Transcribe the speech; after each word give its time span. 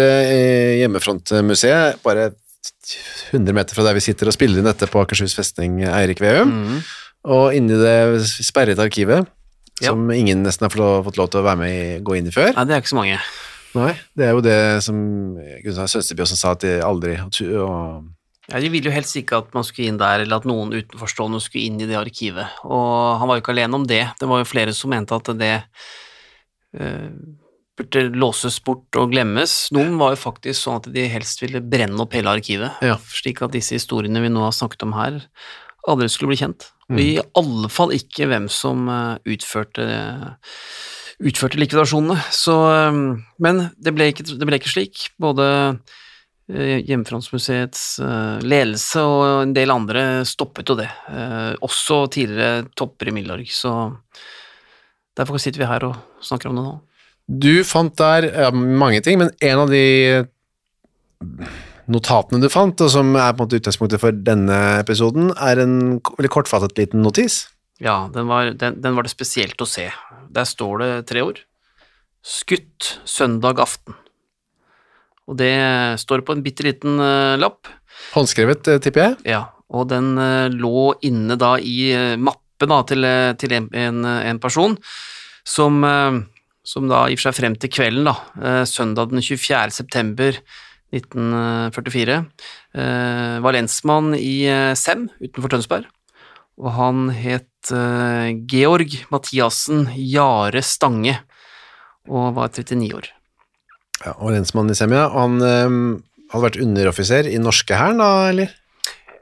eh, 0.00 0.74
i 0.76 0.80
Hjemmefrontmuseet, 0.82 2.00
bare 2.04 2.30
100 3.32 3.54
meter 3.56 3.76
fra 3.76 3.84
der 3.86 3.96
vi 3.96 4.02
sitter 4.04 4.28
og 4.28 4.36
spiller 4.36 4.60
inn 4.60 4.68
dette 4.68 4.88
på 4.90 5.00
Akershus 5.02 5.34
festning, 5.36 5.82
Eirik 5.88 6.20
Veum. 6.22 6.82
Og 7.24 7.54
inni 7.56 7.76
det 7.80 7.96
sperrede 8.44 8.84
arkivet, 8.84 9.26
Ja. 9.82 9.90
som 9.90 10.10
ingen 10.14 10.44
nesten 10.44 10.68
har 10.68 10.70
fått 11.02 11.16
lov, 11.18 11.30
til 11.32 11.40
å 11.40 11.44
være 11.48 11.58
med 11.58 11.72
i, 11.72 12.00
gå 12.04 12.14
inn 12.18 12.28
i 12.28 12.34
før. 12.34 12.52
Nei, 12.54 12.64
det 12.68 12.76
er 12.76 12.82
ikke 12.84 12.92
så 12.92 13.00
mange. 13.00 13.18
Nei, 13.74 13.92
det 14.14 14.26
er 14.28 14.30
jo 14.36 14.42
det 14.44 14.58
som 14.86 14.98
Gunnar 15.64 15.88
Sønsteby 15.90 16.22
også 16.22 16.36
sa 16.38 16.52
at 16.54 16.60
de 16.62 16.76
aldri 16.84 17.16
og, 17.58 18.04
Ja, 18.46 18.60
De 18.60 18.68
ville 18.68 18.86
jo 18.86 18.92
helst 18.94 19.16
ikke 19.16 19.38
at 19.40 19.54
man 19.56 19.64
skulle 19.64 19.88
inn 19.88 19.96
der, 19.98 20.20
eller 20.20 20.36
at 20.36 20.44
noen 20.46 20.70
utenforstående 20.76 21.40
skulle 21.40 21.64
inn 21.64 21.80
i 21.80 21.86
det 21.88 21.96
arkivet. 21.96 22.44
Og 22.68 23.18
han 23.18 23.26
var 23.26 23.38
jo 23.38 23.42
ikke 23.42 23.54
alene 23.56 23.74
om 23.80 23.86
det. 23.88 24.02
Det 24.20 24.28
var 24.28 24.42
jo 24.42 24.44
flere 24.50 24.74
som 24.76 24.90
mente 24.92 25.16
at 25.16 25.30
det 25.40 25.54
eh, 26.78 27.08
burde 27.78 28.04
låses 28.14 28.60
bort 28.64 28.94
og 29.00 29.10
glemmes. 29.10 29.52
Noen 29.74 29.96
var 29.98 30.14
jo 30.14 30.20
faktisk 30.22 30.60
sånn 30.60 30.78
at 30.78 30.88
de 30.94 31.08
helst 31.10 31.42
ville 31.42 31.62
brenne 31.62 31.98
opp 32.04 32.14
hele 32.14 32.30
arkivet, 32.30 32.76
Ja. 32.84 32.96
slik 33.10 33.42
at 33.42 33.54
disse 33.54 33.74
historiene 33.74 34.22
vi 34.22 34.30
nå 34.30 34.44
har 34.44 34.54
snakket 34.54 34.84
om 34.86 34.92
her, 34.94 35.20
aldri 35.88 36.08
skulle 36.08 36.32
bli 36.32 36.40
kjent. 36.40 36.70
Mm. 36.88 36.96
Og 36.96 37.00
I 37.00 37.22
alle 37.40 37.68
fall 37.72 37.94
ikke 37.96 38.28
hvem 38.28 38.48
som 38.52 38.88
eh, 38.88 39.18
utførte 39.34 39.86
utførte 41.24 41.58
likvidasjonene. 41.60 42.18
Så, 42.34 42.54
eh, 42.74 42.98
men 43.40 43.70
det 43.78 43.94
ble, 43.94 44.10
ikke, 44.12 44.26
det 44.38 44.46
ble 44.48 44.58
ikke 44.60 44.72
slik. 44.72 45.08
Både 45.18 45.46
eh, 46.52 46.80
Hjemmefrontsmuseets 46.84 48.00
ledelse 48.44 49.00
og 49.02 49.42
en 49.42 49.54
del 49.56 49.72
andre 49.72 50.24
stoppet 50.28 50.68
jo 50.68 50.76
det. 50.78 50.90
Også 51.64 52.04
tidligere 52.12 52.66
topper 52.76 53.08
i 53.08 53.16
Milorg, 53.16 53.48
så 53.50 53.94
derfor 55.16 55.40
sitter 55.40 55.62
vi 55.64 55.70
her 55.70 55.86
og 55.88 55.96
snakker 56.24 56.50
om 56.50 56.58
det 56.58 56.66
nå. 56.66 56.74
Du 57.26 57.64
fant 57.64 57.94
der 57.96 58.28
ja, 58.28 58.50
mange 58.52 59.00
ting, 59.04 59.18
men 59.20 59.32
en 59.40 59.62
av 59.62 59.72
de 59.72 59.84
notatene 61.88 62.40
du 62.42 62.50
fant, 62.52 62.80
og 62.84 62.90
som 62.92 63.14
er 63.16 63.32
på 63.32 63.42
en 63.42 63.46
måte 63.46 63.60
utgangspunktet 63.60 64.02
for 64.02 64.16
denne 64.26 64.58
episoden, 64.80 65.32
er 65.36 65.60
en 65.62 65.98
veldig 66.04 66.32
kortfattet 66.32 66.76
liten 66.80 67.04
notis. 67.04 67.46
Ja, 67.82 68.04
den 68.12 68.28
var, 68.30 68.52
den, 68.56 68.78
den 68.84 68.96
var 68.96 69.06
det 69.06 69.12
spesielt 69.12 69.60
å 69.60 69.68
se. 69.68 69.88
Der 70.32 70.48
står 70.48 70.80
det 70.82 70.90
tre 71.10 71.24
ord. 71.24 71.40
Skutt 72.24 72.98
søndag 73.08 73.60
aften. 73.60 73.96
Og 75.28 75.38
det 75.40 75.54
står 76.00 76.24
på 76.24 76.36
en 76.36 76.44
bitte 76.44 76.64
liten 76.66 77.00
eh, 77.00 77.34
lapp. 77.40 77.68
Håndskrevet, 78.14 78.68
eh, 78.68 78.80
tipper 78.84 79.04
jeg. 79.04 79.16
Ja, 79.34 79.42
og 79.72 79.88
den 79.92 80.14
eh, 80.20 80.52
lå 80.52 80.92
inne 81.08 81.36
da 81.40 81.54
i 81.56 81.88
eh, 81.92 82.14
mappe 82.20 82.68
da 82.68 82.82
til, 82.88 83.04
til 83.40 83.56
en, 83.56 83.68
en, 83.76 84.04
en 84.04 84.38
person 84.40 84.76
som, 85.44 85.82
som 86.64 86.88
da 86.88 87.04
gir 87.12 87.20
seg 87.20 87.36
frem 87.36 87.56
til 87.60 87.72
kvelden 87.72 88.08
da, 88.08 88.14
eh, 88.40 88.62
søndag 88.68 89.12
den 89.12 89.20
24. 89.20 89.70
september 89.70 90.40
1944, 90.94 92.24
eh, 92.74 93.36
var 93.42 93.56
lensmann 93.56 94.14
i 94.16 94.46
eh, 94.50 94.72
Sem 94.78 95.08
utenfor 95.22 95.54
Tønsberg, 95.54 95.90
og 96.60 96.70
han 96.78 97.08
het 97.16 97.50
Georg 97.64 98.92
Mathiassen 99.08 99.86
Jare 99.96 100.60
Stange, 100.60 101.16
og 102.04 102.34
var 102.36 102.50
39 102.52 102.90
år. 102.98 103.08
Ja, 104.04 104.12
og 104.18 104.34
lensmann 104.34 104.68
i 104.68 104.76
Sem, 104.76 104.92
ja. 104.92 105.08
han 105.14 105.40
eh, 105.40 105.78
hadde 106.32 106.44
vært 106.44 106.60
underoffiser 106.60 107.30
i 107.30 107.40
norske 107.40 107.78
hæren 107.78 108.04
da, 108.04 108.12
eller? 108.32 108.60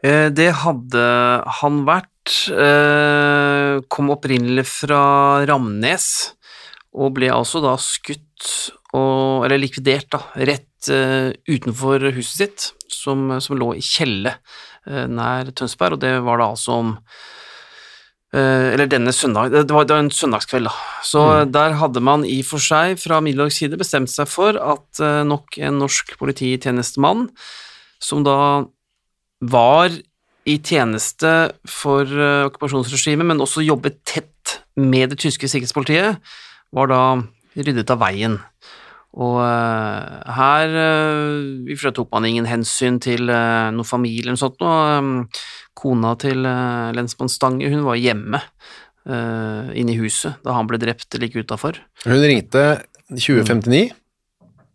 Det 0.02 0.48
hadde 0.64 1.02
han 1.60 1.76
vært. 1.86 2.08
Kom 3.86 4.08
opprinnelig 4.10 4.64
fra 4.66 5.02
Ramnes, 5.46 6.08
og 6.92 7.14
ble 7.16 7.30
altså 7.32 7.62
da 7.64 7.74
skutt 7.80 8.50
og, 8.92 9.46
eller 9.46 9.60
likvidert, 9.60 10.10
da, 10.12 10.20
rett 10.44 10.90
uh, 10.92 11.30
utenfor 11.48 12.10
huset 12.12 12.42
sitt, 12.42 12.66
som, 12.92 13.30
som 13.40 13.56
lå 13.56 13.72
i 13.78 13.84
Kjelle 13.84 14.34
uh, 14.36 15.06
nær 15.08 15.52
Tønsberg, 15.56 15.96
og 15.96 16.02
det 16.04 16.18
var 16.26 16.42
da 16.42 16.50
altså 16.52 16.76
om 16.82 16.92
uh, 16.98 18.68
eller 18.74 18.90
denne 18.92 19.14
søndag, 19.16 19.54
det 19.54 19.64
var, 19.72 19.88
det 19.88 19.96
var 19.96 20.04
en 20.04 20.12
søndagskveld, 20.12 20.68
da. 20.68 20.74
Så 21.08 21.24
der 21.48 21.78
hadde 21.80 22.04
man 22.04 22.26
i 22.28 22.42
og 22.44 22.50
for 22.50 22.64
seg 22.64 23.00
fra 23.00 23.22
Middelhags 23.24 23.62
side 23.62 23.80
bestemt 23.80 24.12
seg 24.12 24.28
for 24.28 24.60
at 24.60 25.02
nok 25.28 25.56
en 25.60 25.80
norsk 25.80 26.14
polititjenestemann, 26.20 27.26
som 28.02 28.24
da 28.26 28.38
var 29.42 29.92
i 30.48 30.56
tjeneste 30.58 31.30
for 31.70 32.08
okkupasjonsregimet, 32.48 33.28
men 33.28 33.42
også 33.42 33.62
jobbet 33.62 34.00
tett 34.08 34.56
med 34.80 35.12
det 35.12 35.20
tyske 35.22 35.46
sikkerhetspolitiet, 35.48 36.18
var 36.72 36.90
da 36.90 37.02
ryddet 37.56 37.92
av 37.92 38.00
veien. 38.02 38.38
Og 39.12 39.42
eh, 39.44 40.36
her 40.38 40.70
uh, 40.72 41.90
tok 41.92 42.08
man 42.14 42.24
ingen 42.24 42.48
hensyn 42.48 42.96
til 43.02 43.28
uh, 43.28 43.68
noe 43.74 43.84
familie 43.84 44.24
eller 44.24 44.38
noe 44.38 44.40
sånt. 44.40 44.62
Og, 44.64 45.42
kona 45.82 46.14
til 46.20 46.46
uh, 46.46 46.92
lensmann 46.96 47.32
Stange 47.32 47.70
hun 47.72 47.84
var 47.86 47.98
hjemme 48.00 48.40
uh, 48.40 49.72
inne 49.72 49.94
i 49.94 49.98
huset 50.00 50.40
da 50.44 50.56
han 50.56 50.68
ble 50.70 50.80
drept 50.82 51.16
like 51.20 51.38
utafor. 51.38 51.80
Hun 52.04 52.20
ringte 52.22 52.64
2059 53.12 53.88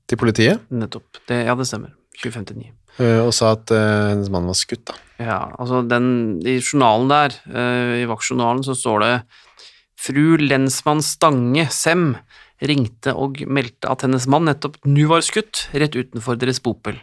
til 0.07 0.19
politiet 0.19 0.67
Nettopp. 0.73 1.21
Det, 1.29 1.43
ja, 1.47 1.55
det 1.57 1.67
stemmer. 1.69 1.93
2059. 2.17 2.71
eh, 2.97 3.19
og 3.21 3.33
sa 3.35 3.51
at 3.53 3.69
hennes 3.69 4.29
mann 4.33 4.47
var 4.49 4.57
skutt. 4.57 4.87
da. 4.89 4.95
Ja, 5.21 5.39
altså 5.59 5.83
den, 5.85 6.07
i 6.47 6.57
journalen 6.57 7.11
der, 7.11 7.35
i 7.99 8.07
vaktjournalen, 8.09 8.63
så 8.65 8.73
står 8.77 9.03
det 9.03 9.11
Fru 9.97 10.37
lensmann 10.37 11.01
Stange, 11.01 11.67
Sem, 11.73 12.11
ringte 12.61 13.13
og 13.17 13.41
meldte 13.49 13.89
at 13.91 14.05
hennes 14.05 14.27
mann 14.29 14.47
nettopp 14.49 14.79
nu 14.85 15.05
var 15.09 15.25
skutt, 15.25 15.67
rett 15.77 15.97
utenfor 15.97 16.37
deres 16.39 16.61
bopel. 16.63 16.99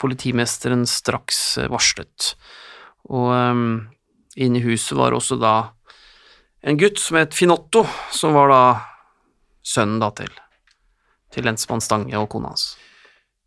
Politimesteren 0.00 0.86
straks 0.88 1.58
eh, 1.58 1.68
varslet. 1.72 2.34
Og 3.08 3.32
um, 3.32 3.64
inne 4.36 4.60
i 4.60 4.64
huset 4.64 4.96
var 4.98 5.16
også 5.16 5.38
da 5.40 5.54
en 6.68 6.78
gutt 6.78 7.00
som 7.00 7.18
het 7.20 7.36
Finotto, 7.36 7.84
som 8.12 8.36
var 8.36 8.52
da 8.52 8.62
sønnen 9.64 10.00
da 10.02 10.10
til, 10.16 10.30
til 11.34 11.46
lensmann 11.48 11.82
Stange 11.84 12.16
og 12.18 12.28
kona 12.32 12.52
hans. 12.52 12.72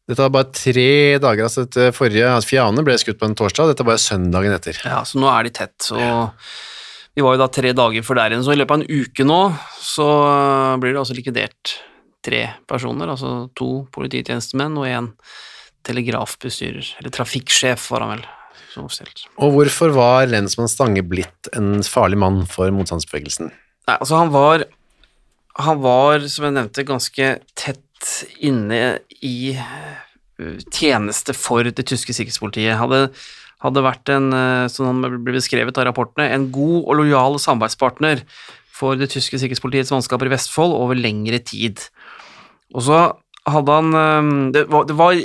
Dette 0.10 0.26
var 0.26 0.34
bare 0.34 0.52
tre 0.56 1.20
dager, 1.22 1.46
altså 1.46 1.66
etter 1.68 1.94
forrige, 1.96 2.28
altså 2.28 2.50
Fiane 2.50 2.84
ble 2.84 2.98
skutt 3.00 3.20
på 3.22 3.30
en 3.30 3.38
torsdag, 3.38 3.72
dette 3.72 3.86
var 3.88 4.02
søndagen 4.02 4.56
etter. 4.56 4.80
Ja, 4.84 5.04
så 5.08 5.22
nå 5.22 5.30
er 5.32 5.48
de 5.48 5.54
tett, 5.56 5.92
og 5.94 6.34
vi 7.16 7.24
var 7.26 7.36
jo 7.36 7.42
da 7.44 7.48
tre 7.52 7.72
dager 7.76 8.06
før 8.08 8.22
der 8.22 8.34
igjen, 8.34 8.44
så 8.46 8.56
i 8.56 8.60
løpet 8.60 8.76
av 8.76 8.82
en 8.82 9.02
uke 9.04 9.26
nå 9.28 9.40
så 9.82 10.10
øh, 10.26 10.76
blir 10.82 10.94
det 10.94 11.02
altså 11.02 11.18
likvidert 11.18 11.78
tre 12.24 12.44
personer, 12.70 13.10
altså 13.12 13.50
to 13.58 13.86
polititjenestemenn 13.94 14.78
og 14.80 14.88
en 14.88 15.10
telegrafbestyrer, 15.88 16.94
eller 17.02 17.14
trafikksjef 17.14 17.90
var 17.92 18.06
han 18.06 18.14
vel. 18.16 18.28
Og 19.42 19.56
hvorfor 19.56 19.92
var 19.96 20.30
lensmann 20.30 20.70
Stange 20.72 21.04
blitt 21.04 21.50
en 21.58 21.82
farlig 21.84 22.20
mann 22.22 22.44
for 22.48 22.72
motstandsbevegelsen? 22.72 23.50
Nei, 23.90 23.96
altså 23.98 24.20
han 24.22 24.32
var, 24.32 24.64
han 25.60 25.82
var, 25.84 26.24
som 26.32 26.48
jeg 26.48 26.56
nevnte, 26.56 26.88
ganske 26.88 27.32
tett 27.60 28.12
inne 28.40 29.02
i 29.20 29.58
øh, 29.58 30.62
tjeneste 30.72 31.36
for 31.36 31.68
det 31.68 31.88
tyske 31.90 32.16
sikkerhetspolitiet. 32.16 32.80
Hadde, 32.80 33.10
hadde 33.62 33.86
vært 33.86 34.12
en, 34.14 34.32
øh, 34.34 34.66
som 34.72 34.90
han 34.90 35.20
ble 35.22 35.36
beskrevet 35.38 35.78
av 35.78 35.88
rapportene, 35.90 36.30
en 36.32 36.50
god 36.54 36.80
og 36.82 36.98
lojal 37.02 37.38
samarbeidspartner 37.42 38.24
for 38.76 38.98
det 38.98 39.12
tyske 39.14 39.38
sikkerhetspolitiets 39.38 39.94
mannskaper 39.94 40.30
i 40.30 40.34
Vestfold 40.34 40.74
over 40.78 40.98
lengre 40.98 41.42
tid. 41.46 41.84
Og 42.74 42.88
så 42.88 43.02
hadde 43.50 43.78
han 43.78 43.98
eh, 43.98 44.32
Det 44.58 44.66
var, 44.72 44.88
det 44.90 44.98
var 44.98 45.18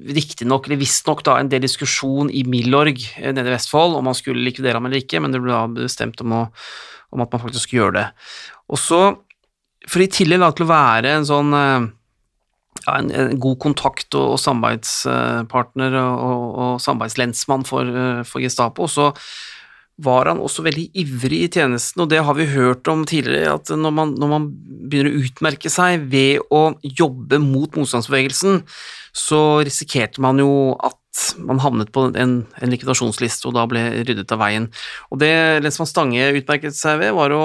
riktignok, 0.00 0.66
eller 0.66 0.80
visstnok, 0.80 1.22
en 1.28 1.50
del 1.52 1.64
diskusjon 1.64 2.30
i 2.32 2.44
Milorg 2.48 2.96
eh, 3.20 3.32
nede 3.32 3.48
i 3.48 3.56
Vestfold 3.56 3.98
om 3.98 4.08
man 4.08 4.16
skulle 4.16 4.44
likvidere 4.46 4.80
ham 4.80 4.88
eller 4.88 5.02
ikke, 5.02 5.20
men 5.20 5.34
det 5.34 5.42
ble 5.42 5.52
da 5.52 5.66
bestemt 5.68 6.20
om, 6.24 6.36
å, 6.36 6.42
om 7.12 7.24
at 7.24 7.32
man 7.32 7.42
faktisk 7.44 7.66
skulle 7.66 7.84
gjøre 7.84 7.98
det. 7.98 8.06
Og 8.70 8.80
så, 8.80 9.00
for 9.88 10.04
i 10.04 10.10
tillegg 10.12 10.40
da, 10.40 10.52
til 10.54 10.68
å 10.68 10.72
være 10.72 11.16
en 11.18 11.28
sånn 11.28 11.56
eh, 11.56 11.88
ja, 12.86 12.96
en, 12.96 13.10
en 13.12 13.38
god 13.40 13.58
kontakt 13.62 14.14
og, 14.18 14.34
og 14.34 14.42
samarbeidspartner 14.42 15.96
og, 16.00 16.44
og, 16.50 16.74
samarbeidslensmann 16.82 17.66
for, 17.68 17.88
eh, 17.88 18.20
for 18.28 18.44
Gestapo, 18.44 18.88
så 18.90 19.10
var 20.00 20.30
han 20.30 20.40
også 20.40 20.64
veldig 20.64 20.86
ivrig 20.96 21.42
i 21.44 21.50
tjenesten, 21.52 22.00
og 22.00 22.08
det 22.08 22.22
har 22.24 22.36
vi 22.38 22.48
hørt 22.48 22.88
om 22.88 23.02
tidligere, 23.08 23.58
at 23.58 23.72
når 23.76 23.92
man, 23.92 24.14
når 24.16 24.30
man 24.30 24.46
begynner 24.88 25.12
å 25.12 25.26
utmerke 25.26 25.72
seg 25.72 26.06
ved 26.12 26.40
å 26.48 26.70
jobbe 26.80 27.40
mot 27.42 27.76
motstandsbevegelsen, 27.76 28.62
så 29.12 29.42
risikerte 29.66 30.22
man 30.24 30.40
jo 30.40 30.50
at 30.80 30.96
man 31.42 31.60
havnet 31.60 31.90
på 31.92 32.06
en, 32.14 32.36
en 32.46 32.72
likvidasjonsliste 32.72 33.48
og 33.50 33.56
da 33.58 33.66
ble 33.68 33.82
ryddet 34.06 34.30
av 34.32 34.40
veien. 34.40 34.70
Og 35.10 35.20
det 35.20 35.32
Lensmann 35.60 35.90
Stange 35.90 36.30
utmerket 36.38 36.78
seg 36.78 37.02
ved, 37.02 37.12
var 37.18 37.34
å 37.34 37.42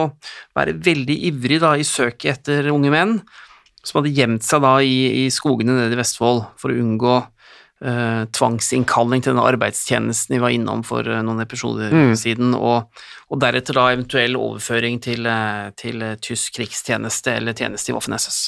være 0.55 0.77
veldig 0.85 1.17
ivrig 1.31 1.59
da, 1.63 1.73
i 1.75 1.87
søket 1.87 2.37
etter 2.37 2.71
unge 2.71 2.93
menn 2.93 3.17
som 3.85 4.01
hadde 4.01 4.15
gjemt 4.17 4.45
seg 4.45 4.63
da 4.65 4.75
i, 4.81 5.25
i 5.25 5.31
skogene 5.33 5.77
nede 5.77 5.95
i 5.95 5.99
Vestfold 5.99 6.43
for 6.59 6.73
å 6.73 6.77
unngå 6.81 7.15
uh, 7.21 8.23
tvangsinnkalling 8.35 9.21
til 9.23 9.33
denne 9.33 9.45
arbeidstjenesten 9.51 10.35
vi 10.35 10.41
var 10.41 10.55
innom 10.55 10.81
for 10.87 11.05
eh, 11.05 11.21
noen 11.25 11.43
episoder 11.43 11.93
siden, 12.17 12.55
og, 12.57 12.89
og 13.29 13.41
deretter 13.43 13.77
da 13.77 13.85
eventuell 13.93 14.37
overføring 14.39 14.97
til, 15.03 15.27
eh, 15.29 15.69
til 15.77 16.03
tysk 16.23 16.57
krigstjeneste 16.57 17.37
eller 17.37 17.57
tjeneste 17.57 17.91
i 17.91 17.97
Waffen-SS. 17.97 18.39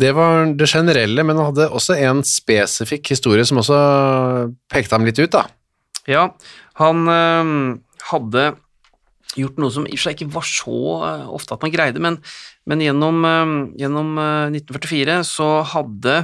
Det 0.00 0.14
var 0.16 0.54
det 0.56 0.70
generelle, 0.70 1.26
men 1.26 1.36
han 1.36 1.50
hadde 1.50 1.70
også 1.70 1.98
en 2.00 2.24
spesifikk 2.26 3.12
historie 3.12 3.44
som 3.48 3.60
også 3.60 3.80
pekte 4.72 4.96
ham 4.96 5.06
litt 5.08 5.20
ut, 5.20 5.32
da. 5.34 5.46
Ja, 6.08 6.30
han 6.80 7.06
eh, 7.12 7.54
hadde 8.10 8.50
gjort 9.38 9.58
noe 9.62 9.72
som 9.74 9.86
i 9.86 9.94
og 9.94 9.98
for 10.00 10.08
seg 10.08 10.16
ikke 10.18 10.34
var 10.34 10.46
så 10.48 10.78
eh, 11.06 11.26
ofte 11.30 11.54
at 11.56 11.64
man 11.66 11.74
greide, 11.74 12.02
men, 12.02 12.18
men 12.70 12.82
gjennom, 12.84 13.20
eh, 13.28 13.52
gjennom 13.82 14.16
eh, 14.18 14.60
1944 14.60 15.20
så 15.28 15.50
hadde 15.74 16.16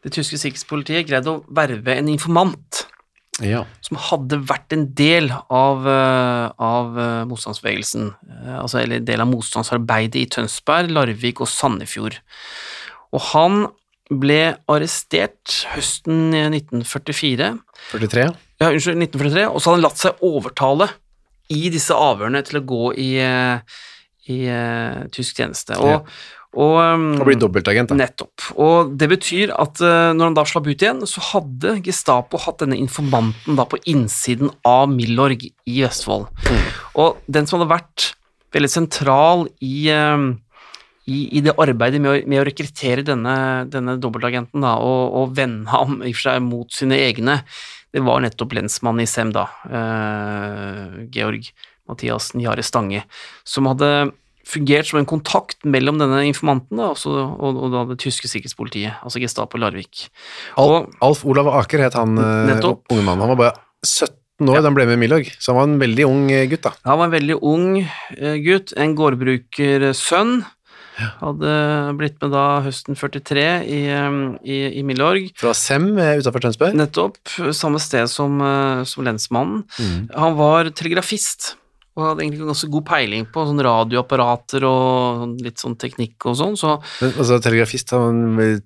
det 0.00 0.14
tyske 0.16 0.38
sikkerhetspolitiet 0.40 1.08
greid 1.10 1.28
å 1.28 1.40
verve 1.52 1.98
en 1.98 2.08
informant 2.08 2.86
Ja. 3.44 3.62
som 3.84 3.96
hadde 4.00 4.36
vært 4.48 4.72
en 4.76 4.86
del 4.96 5.30
av, 5.32 5.86
eh, 5.88 6.46
av 6.60 6.98
eh, 6.98 7.24
motstandsbevegelsen, 7.28 8.10
eh, 8.28 8.56
altså 8.60 8.80
eller 8.82 9.04
del 9.04 9.20
av 9.24 9.28
motstandsarbeidet 9.30 10.20
i 10.20 10.28
Tønsberg, 10.28 10.90
Larvik 10.92 11.40
og 11.40 11.48
Sandefjord. 11.48 12.18
Og 13.16 13.20
han 13.32 13.62
ble 14.10 14.56
arrestert 14.68 15.60
høsten 15.76 16.32
1944 16.34 17.52
43. 17.92 18.24
ja, 18.60 18.68
unnskyld, 18.72 18.98
1943, 19.06 19.46
og 19.46 19.60
så 19.60 19.70
hadde 19.70 19.78
han 19.78 19.86
latt 19.86 20.00
seg 20.02 20.24
overtale 20.26 20.90
i 21.50 21.70
disse 21.72 21.94
avhørene 21.96 22.42
til 22.46 22.60
å 22.60 22.66
gå 22.66 22.90
i, 23.00 23.08
eh, 23.22 23.80
i 24.30 24.42
uh, 24.46 25.06
tysk 25.14 25.40
tjeneste. 25.40 25.78
Og, 25.82 26.06
og, 26.54 26.76
um, 26.78 27.06
Og 27.18 27.26
bli 27.26 27.38
dobbeltagent, 27.40 27.90
da. 27.90 27.98
Nettopp. 28.04 28.46
Og 28.62 28.92
det 28.98 29.10
betyr 29.10 29.54
at 29.54 29.82
uh, 29.82 30.10
når 30.14 30.30
han 30.30 30.38
da 30.38 30.46
slapp 30.48 30.68
ut 30.70 30.84
igjen, 30.84 31.02
så 31.10 31.24
hadde 31.32 31.78
Gestapo 31.86 32.40
hatt 32.42 32.62
denne 32.62 32.78
informanten 32.78 33.58
da 33.58 33.66
på 33.66 33.80
innsiden 33.90 34.52
av 34.66 34.86
Milorg 34.92 35.48
i 35.50 35.80
Vestfold. 35.82 36.30
Og 37.00 37.18
den 37.26 37.50
som 37.50 37.58
hadde 37.58 37.72
vært 37.74 38.12
veldig 38.54 38.70
sentral 38.70 39.44
i, 39.62 39.90
um, 39.94 40.32
i, 41.10 41.26
i 41.38 41.42
det 41.44 41.54
arbeidet 41.58 42.00
med 42.02 42.12
å, 42.12 42.16
med 42.30 42.42
å 42.42 42.46
rekruttere 42.46 43.06
denne, 43.06 43.36
denne 43.70 43.98
dobbeltagenten 44.02 44.62
da, 44.66 44.76
og, 44.82 45.02
og 45.18 45.36
vende 45.38 45.70
ham 45.70 46.00
i 46.02 46.10
og 46.10 46.18
for 46.18 46.28
seg 46.28 46.42
mot 46.46 46.74
sine 46.74 46.98
egne, 46.98 47.40
det 47.94 48.02
var 48.06 48.22
nettopp 48.22 48.54
lensmannen 48.54 49.04
i 49.04 49.08
SEM 49.10 49.32
da, 49.34 49.48
eh, 49.66 51.06
Georg 51.14 51.50
Mathias 51.90 52.30
Jare 52.38 52.62
Stange, 52.62 53.04
som 53.44 53.66
hadde 53.70 54.12
fungert 54.50 54.88
som 54.88 55.00
en 55.00 55.08
kontakt 55.08 55.64
mellom 55.68 55.98
denne 56.00 56.22
informanten 56.26 56.78
da, 56.80 56.92
også, 56.94 57.10
og, 57.10 57.58
og 57.58 57.74
da 57.74 57.84
det 57.90 57.98
tyske 58.02 58.30
sikkerhetspolitiet, 58.30 59.02
altså 59.04 59.22
Gestapo 59.22 59.60
Larvik. 59.60 60.06
Og, 60.58 60.90
Alf 61.04 61.24
Olav 61.28 61.50
Aker 61.60 61.84
het 61.86 61.98
han 61.98 62.16
eh, 62.18 62.46
Nettopp. 62.50 62.86
unge 62.90 63.04
mannen. 63.06 63.26
Han 63.26 63.34
var 63.34 63.42
bare 63.42 63.86
17 63.86 64.50
år 64.50 64.62
da 64.62 64.70
han 64.70 64.78
ble 64.78 64.88
med 64.90 65.02
Milorg, 65.02 65.30
så 65.36 65.52
han 65.52 65.60
var 65.60 65.68
en 65.68 65.82
veldig 65.82 66.06
ung 66.08 66.24
eh, 66.34 66.46
gutt, 66.50 66.64
da. 66.66 66.74
Han 66.88 67.02
var 67.02 67.10
en 67.10 67.18
veldig 67.18 67.38
ung 67.42 67.68
gutt, 68.46 68.74
en 68.78 68.96
gårdbrukersønn. 68.98 70.40
Hadde 71.20 71.54
blitt 72.00 72.18
med 72.22 72.34
da 72.34 72.46
høsten 72.64 72.98
43 72.98 73.46
i, 73.64 73.80
eh, 73.94 74.20
i, 74.42 74.60
i 74.80 74.84
Milorg. 74.86 75.30
Fra 75.40 75.54
Sem 75.56 75.92
utafor 75.94 76.40
utenfor 76.40 76.46
Tønsberg. 76.46 76.76
Nettopp, 76.78 77.18
samme 77.56 77.80
sted 77.82 78.10
som, 78.10 78.40
eh, 78.40 78.84
som 78.84 79.04
lensmannen. 79.04 79.64
Han 80.14 80.36
var 80.38 80.70
telegrafist 80.70 81.54
og 81.98 82.06
hadde 82.06 82.24
egentlig 82.24 82.46
ganske 82.48 82.70
god 82.70 82.86
peiling 82.86 83.26
på 83.34 83.44
sånn 83.48 83.62
radioapparater 83.66 84.64
og 84.64 85.40
litt 85.42 85.60
sånn 85.60 85.76
teknikk 85.80 86.28
og 86.30 86.38
sånn, 86.38 86.56
så 86.56 86.78
Men, 87.00 87.12
altså, 87.18 87.40
telegrafist 87.42 87.90
han 87.96 88.36
var 88.38 88.60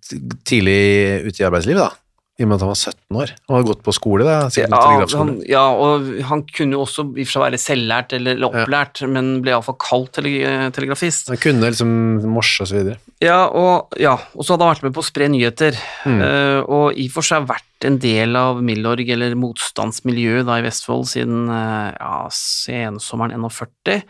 tidlig 0.44 1.24
ute 1.24 1.40
i 1.40 1.46
arbeidslivet, 1.48 1.80
da. 1.80 1.90
I 2.34 2.42
og 2.42 2.48
med 2.50 2.56
at 2.56 2.62
han 2.64 2.70
var 2.72 2.78
17 2.80 3.18
år. 3.22 3.30
Han 3.46 3.54
hadde 3.54 3.68
gått 3.68 3.82
på 3.86 3.92
skole, 3.94 4.24
da. 4.26 4.48
sikkert 4.50 4.72
ja, 4.74 5.18
han, 5.20 5.28
ja, 5.46 5.60
og 5.70 6.08
han 6.26 6.40
kunne 6.50 6.74
jo 6.74 6.80
også 6.82 7.04
i 7.14 7.22
og 7.22 7.28
for 7.28 7.34
seg 7.36 7.44
være 7.44 7.60
selvlært 7.62 8.14
eller, 8.16 8.34
eller 8.34 8.48
opplært, 8.50 9.04
men 9.06 9.28
ble 9.44 9.52
iallfall 9.52 9.76
kalt 9.78 10.10
tele, 10.16 10.32
telegrafist. 10.74 11.30
Han 11.30 11.38
kunne 11.38 11.70
liksom 11.70 11.92
morse 12.34 12.64
og 12.64 12.72
så 12.72 12.80
videre. 12.80 12.98
Ja, 13.22 13.38
og, 13.46 13.94
ja, 14.02 14.16
så 14.40 14.56
hadde 14.56 14.66
han 14.66 14.74
vært 14.74 14.88
med 14.88 14.96
på 14.98 15.04
å 15.04 15.06
spre 15.06 15.30
nyheter, 15.30 15.78
Mm. 16.04 16.18
uh, 16.20 16.60
og 16.66 16.98
i 16.98 17.06
og 17.06 17.14
for 17.14 17.24
seg 17.24 17.46
vært 17.48 17.86
en 17.86 18.00
del 18.02 18.34
av 18.36 18.58
Milorg, 18.66 19.06
eller 19.14 19.38
motstandsmiljøet 19.38 20.44
da 20.50 20.58
i 20.58 20.66
Vestfold, 20.66 21.06
siden 21.14 21.46
uh, 21.48 21.94
ja, 21.94 22.16
sensommeren 22.34 23.38
41. 23.38 24.02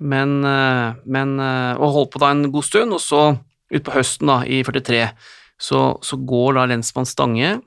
Men, 0.00 0.40
uh, 0.42 0.96
men 1.06 1.36
Og 1.38 1.92
holdt 1.94 2.16
på 2.16 2.24
da 2.24 2.32
en 2.34 2.48
god 2.50 2.66
stund, 2.66 2.96
og 2.96 3.04
så 3.04 3.34
utpå 3.74 3.94
høsten 3.94 4.32
da, 4.32 4.40
i 4.48 4.64
43, 4.64 5.06
så, 5.60 5.98
så 6.02 6.18
går 6.18 6.58
da 6.58 6.66
lensmann 6.70 7.06
Stange 7.08 7.60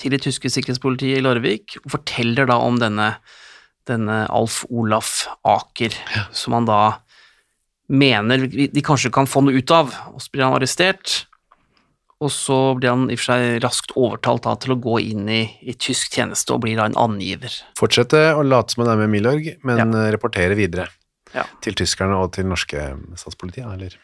til 0.00 0.14
det 0.14 0.22
tyske 0.24 0.50
sikkerhetspolitiet 0.50 1.20
i 1.20 1.24
Larvik 1.24 1.76
og 1.84 1.90
forteller 1.96 2.48
da 2.50 2.56
om 2.62 2.78
denne, 2.80 3.14
denne 3.88 4.22
Alf 4.32 4.62
Olaf 4.70 5.26
Aker, 5.46 5.94
som 6.34 6.56
han 6.58 6.68
da 6.68 6.80
mener 7.92 8.46
de 8.48 8.82
kanskje 8.84 9.12
kan 9.12 9.28
få 9.28 9.42
noe 9.44 9.58
ut 9.60 9.70
av, 9.74 9.92
og 10.14 10.22
så 10.22 10.32
blir 10.32 10.46
han 10.46 10.56
arrestert. 10.56 11.26
Og 12.22 12.30
så 12.30 12.56
blir 12.78 12.92
han 12.92 13.08
i 13.10 13.16
og 13.16 13.18
for 13.18 13.32
seg 13.32 13.56
raskt 13.64 13.92
overtalt 13.98 14.44
da, 14.46 14.52
til 14.62 14.76
å 14.76 14.80
gå 14.80 15.00
inn 15.10 15.26
i, 15.26 15.40
i 15.66 15.74
tysk 15.74 16.14
tjeneste 16.14 16.54
og 16.54 16.62
blir 16.62 16.78
da 16.78 16.86
en 16.86 16.94
angiver. 17.02 17.50
Fortsette 17.78 18.20
å 18.38 18.44
late 18.46 18.72
som 18.76 18.84
han 18.84 18.92
er 18.94 19.00
med 19.02 19.10
Milorg, 19.10 19.48
men 19.66 19.82
Ja. 19.90 20.04
rapportere 20.14 20.54
videre 20.54 20.86
Ja. 21.34 21.44
til 21.60 21.74
tyskerne 21.74 22.14
og 22.22 22.32
til 22.32 22.46
norske 22.46 22.78
statspolitiet, 23.18 23.66
eller 23.66 23.98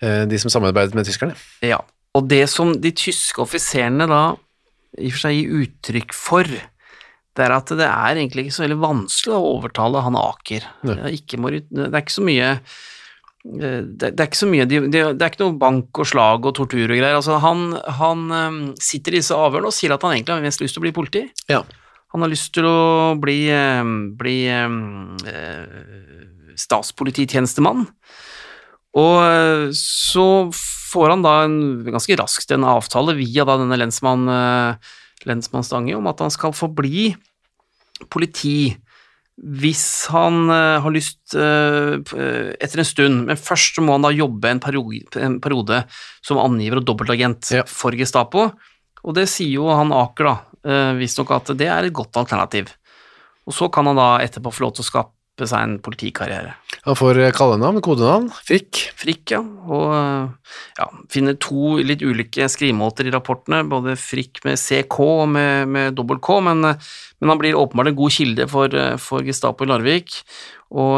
de 0.00 0.38
som 0.40 0.52
samarbeidet 0.52 0.92
med 0.92 1.06
tyskerne. 1.08 1.32
Ja. 1.64 1.78
Og 2.16 2.26
det 2.28 2.42
som 2.52 2.74
de 2.80 2.90
tyske 2.96 3.40
offiserene 3.44 4.04
da 4.10 4.22
i 4.96 5.10
og 5.10 5.14
for 5.14 5.26
seg 5.26 5.36
gir 5.36 5.62
uttrykk 5.62 6.14
for, 6.16 6.50
det 7.36 7.44
er 7.44 7.52
at 7.52 7.72
det 7.76 7.86
er 7.86 8.16
egentlig 8.16 8.46
ikke 8.46 8.56
så 8.56 8.64
veldig 8.64 8.82
vanskelig 8.82 9.36
å 9.36 9.48
overtale 9.58 10.04
han 10.06 10.18
Aker. 10.18 10.68
Det, 10.80 10.94
er 10.94 11.58
det 11.68 11.88
er 11.90 11.98
ikke 12.00 12.14
så 12.14 12.24
mye 12.24 12.52
eh, 12.54 13.82
det, 13.84 14.12
er 14.14 14.24
ikke 14.24 14.40
så 14.40 14.48
mye 14.48 14.68
de, 14.68 14.80
de, 14.88 15.02
Det 15.12 15.26
er 15.26 15.34
ikke 15.34 15.44
noe 15.44 15.58
bank 15.60 16.00
og 16.00 16.08
slag 16.08 16.48
og 16.48 16.56
tortur 16.56 16.86
og 16.86 16.94
greier. 16.94 17.18
Altså, 17.18 17.36
han 17.44 17.74
han 18.00 18.24
eh, 18.38 18.62
sitter 18.80 19.16
i 19.16 19.20
disse 19.20 19.36
avhørene 19.36 19.72
og 19.72 19.76
sier 19.76 19.96
at 19.96 20.06
han 20.06 20.16
egentlig 20.16 20.38
har 20.38 20.46
mest 20.46 20.64
lyst 20.64 20.78
til 20.78 20.84
å 20.84 20.86
bli 20.86 20.94
politi. 20.96 21.26
Ja. 21.52 21.60
Han 22.14 22.24
har 22.24 22.32
lyst 22.32 22.54
til 22.56 22.64
å 22.64 23.12
bli, 23.20 23.42
eh, 23.52 23.92
bli 24.16 24.38
eh, 24.48 24.80
eh, 25.34 26.24
statspolititjenestemann. 26.56 27.84
Og 28.96 29.16
eh, 29.20 29.66
så 29.76 30.26
får 30.54 31.12
han 31.12 31.24
da 31.24 31.36
en, 31.44 31.58
ganske 31.84 32.16
raskt 32.18 32.52
en 32.54 32.66
avtale 32.68 33.16
via 33.18 33.44
da 33.48 33.58
denne 33.60 33.78
lensmann, 33.78 34.24
eh, 34.32 34.94
lensmann 35.28 35.66
Stange 35.66 35.96
om 35.98 36.08
at 36.08 36.22
han 36.24 36.32
skal 36.32 36.56
få 36.56 36.70
bli 36.72 37.10
politi 38.12 38.74
hvis 39.36 40.06
han 40.14 40.46
eh, 40.48 40.78
har 40.80 40.94
lyst 40.94 41.34
etter 41.36 42.80
en 42.80 42.88
stund, 42.88 43.26
men 43.28 43.36
først 43.36 43.76
så 43.76 43.84
må 43.84 43.98
han 43.98 44.06
da 44.06 44.14
jobbe 44.14 44.48
en 44.48 44.62
periode, 44.64 45.20
en 45.20 45.36
periode 45.44 45.82
som 46.24 46.40
angiver 46.40 46.80
og 46.80 46.86
dobbeltagent 46.88 47.52
Ja. 47.58 47.66
for 47.68 47.92
Gestapo, 47.92 48.46
og 49.04 49.16
det 49.18 49.26
sier 49.28 49.58
jo 49.58 49.68
han 49.68 49.92
Aker 49.92 50.30
da, 50.30 50.34
visstnok 50.96 51.34
at 51.36 51.52
det 51.60 51.68
er 51.68 51.84
et 51.84 51.94
godt 51.94 52.16
alternativ. 52.16 52.72
Og 53.46 53.54
så 53.54 53.68
kan 53.70 53.86
han 53.86 54.00
da 54.00 54.16
etterpå 54.24 54.50
få 54.50 54.64
lov 54.64 54.72
til 54.74 54.86
å 54.86 54.88
skape 55.36 55.48
seg 55.50 55.62
en 55.62 55.76
politikarriere. 55.84 56.54
Han 56.86 56.96
får 56.96 57.18
kallenavn, 57.36 57.82
kodenavn, 57.84 58.30
Frikk. 58.46 58.90
Frikk, 58.96 59.34
ja, 59.34 59.40
og 59.42 59.92
ja, 60.78 60.86
finner 61.12 61.36
to 61.36 61.76
litt 61.84 62.02
ulike 62.02 62.48
skrivemåter 62.48 63.06
i 63.06 63.12
rapportene, 63.12 63.64
både 63.68 63.96
Frikk 63.96 64.42
med 64.44 64.56
CK 64.56 64.98
og 65.00 65.28
med, 65.28 65.68
med 65.68 65.96
dobbelt 65.96 66.22
K, 66.24 66.40
men, 66.40 66.64
men 66.64 67.32
han 67.32 67.40
blir 67.40 67.58
åpenbart 67.58 67.92
en 67.92 67.98
god 67.98 68.12
kilde 68.16 68.48
for, 68.48 68.72
for 68.98 69.26
Gestapo 69.26 69.66
i 69.66 69.70
Larvik, 69.70 70.22
og, 70.72 70.96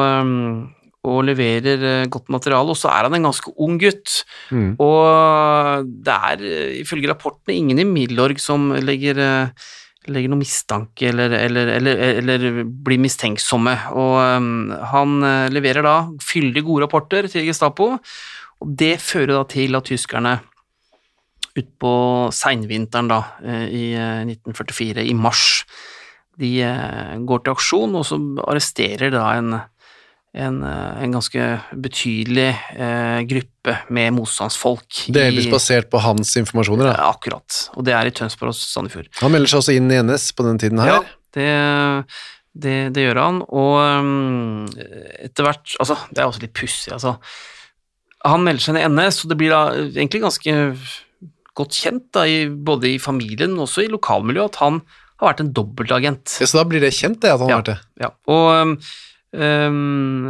og 1.09 1.19
leverer 1.27 1.83
eh, 1.89 2.07
godt 2.09 2.31
materiale, 2.31 2.71
og 2.71 2.79
så 2.79 2.93
er 2.93 3.09
han 3.09 3.19
en 3.19 3.29
ganske 3.29 3.53
ung 3.59 3.77
gutt. 3.81 4.23
Mm. 4.55 4.77
Og 4.81 5.91
det 6.05 6.15
er 6.31 6.47
ifølge 6.85 7.11
rapportene 7.11 7.59
ingen 7.59 7.83
i 7.83 7.89
Milorg 7.89 8.41
som 8.43 8.71
legger, 8.85 9.21
eh, 9.25 9.69
legger 10.13 10.33
noe 10.33 10.41
mistanke 10.41 11.11
eller, 11.11 11.33
eller, 11.37 11.73
eller, 11.77 12.03
eller 12.21 12.63
blir 12.67 13.01
mistenksomme. 13.03 13.75
Og 13.95 14.15
um, 14.19 14.51
han 14.93 15.17
eh, 15.27 15.49
leverer 15.53 15.87
da 15.87 15.97
fyldig 16.25 16.65
gode 16.67 16.87
rapporter 16.87 17.29
til 17.31 17.49
Gestapo, 17.49 17.95
og 18.59 18.77
det 18.79 18.97
fører 19.03 19.37
da 19.37 19.43
til 19.51 19.79
at 19.79 19.87
tyskerne 19.87 20.39
utpå 21.59 21.93
seinvinteren 22.35 23.11
da, 23.11 23.23
eh, 23.43 23.67
i 23.69 23.85
eh, 23.97 24.25
1944, 24.27 25.07
i 25.09 25.15
mars, 25.17 25.65
de 26.39 26.53
eh, 26.63 27.17
går 27.27 27.43
til 27.43 27.57
aksjon, 27.57 27.97
og 27.99 28.07
så 28.07 28.19
arresterer 28.47 29.15
da 29.15 29.25
en, 29.39 29.59
en, 30.35 30.63
eh, 30.63 31.03
en 31.03 31.13
ganske 31.13 31.45
betydelig 31.75 32.51
eh, 32.77 33.21
gruppe 33.27 33.77
med 33.91 34.13
motstandsfolk. 34.13 35.09
i- 35.09 35.13
Delvis 35.13 35.47
basert 35.51 35.89
på 35.91 35.99
hans 36.05 36.35
informasjoner. 36.37 36.93
Da. 36.93 37.11
Akkurat. 37.13 37.71
Og 37.77 37.85
det 37.85 37.95
er 37.95 38.07
i 38.07 38.11
Tønsberg 38.11 38.49
og 38.53 38.55
Sandefjord. 38.55 39.09
Han 39.21 39.33
melder 39.33 39.49
seg 39.49 39.59
også 39.63 39.77
inn 39.77 39.91
i 39.91 39.97
NS 40.03 40.33
på 40.33 40.45
den 40.45 40.59
tiden 40.59 40.79
her. 40.79 40.87
Ja, 40.87 41.03
det, 41.35 41.49
det, 42.59 42.77
det 42.95 43.07
gjør 43.09 43.21
han. 43.25 43.43
Og 43.49 43.75
um, 44.01 44.67
etter 45.25 45.45
hvert 45.49 45.75
Altså, 45.81 45.97
det 46.13 46.19
er 46.23 46.29
også 46.29 46.43
litt 46.45 46.55
pussig, 46.55 46.93
altså. 46.93 47.17
Han 48.27 48.43
melder 48.45 48.61
seg 48.61 48.75
inn 48.77 48.83
i 48.83 48.89
NS, 49.07 49.25
og 49.25 49.31
det 49.33 49.39
blir 49.39 49.51
da 49.55 49.61
egentlig 49.79 50.21
ganske 50.25 50.55
godt 51.59 51.75
kjent, 51.75 52.09
da, 52.15 52.23
i, 52.27 52.47
både 52.49 52.93
i 52.95 52.99
familien 53.03 53.57
og 53.59 53.67
også 53.67 53.85
i 53.87 53.91
lokalmiljøet, 53.91 54.53
at 54.55 54.61
han 54.63 54.81
har 55.19 55.33
vært 55.33 55.41
en 55.43 55.53
dobbeltagent. 55.53 56.37
Ja, 56.41 56.47
så 56.47 56.61
da 56.61 56.65
blir 56.71 56.81
det 56.85 56.93
kjent, 56.95 57.21
det, 57.25 57.31
at 57.35 57.41
han 57.41 57.49
Ja. 57.51 57.57
har 57.57 57.63
vært 57.63 57.73
det. 57.73 57.79
Ja, 58.05 58.11
og 58.31 58.49
um, 58.63 58.75
um, 59.37 60.29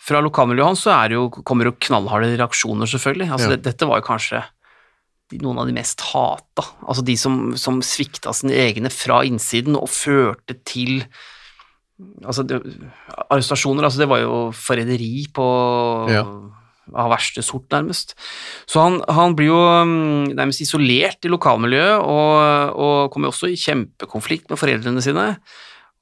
fra 0.00 0.22
lokalmiljøet 0.24 0.72
hans 0.72 0.84
så 0.86 0.96
det 1.08 1.18
jo, 1.18 1.28
kommer 1.46 1.68
jo 1.68 1.76
knallharde 1.78 2.32
reaksjoner, 2.40 2.88
selvfølgelig. 2.90 3.28
Altså, 3.30 3.50
Ja. 3.50 3.56
det, 3.56 3.62
dette 3.68 3.86
var 3.88 4.00
jo 4.00 4.08
kanskje 4.08 4.42
noen 5.38 5.60
av 5.62 5.68
de 5.68 5.74
mest 5.76 6.00
hata. 6.10 6.64
Altså 6.88 7.04
de 7.06 7.14
som, 7.20 7.52
som 7.60 7.78
svikta 7.84 8.32
sine 8.34 8.56
egne 8.58 8.90
fra 8.90 9.20
innsiden 9.28 9.76
og 9.78 9.88
førte 9.92 10.58
til 10.64 11.04
Altså, 12.24 12.40
det, 12.48 12.62
arrestasjoner, 13.28 13.84
altså 13.84 14.00
det 14.00 14.06
var 14.08 14.22
jo 14.22 14.36
forræderi 14.56 15.26
på 15.36 15.44
Ja. 16.08 16.22
av 16.96 17.10
verste 17.12 17.42
sort, 17.44 17.68
nærmest. 17.68 18.14
Så 18.66 18.80
han, 18.80 19.02
han 19.06 19.34
blir 19.36 19.50
jo 19.50 19.58
um, 19.82 20.24
nærmest 20.32 20.62
isolert 20.64 21.20
i 21.28 21.28
lokalmiljøet, 21.28 22.00
og, 22.00 22.72
og 22.72 23.10
kommer 23.12 23.28
også 23.28 23.50
i 23.52 23.60
kjempekonflikt 23.60 24.48
med 24.48 24.56
foreldrene 24.58 25.04
sine. 25.04 25.26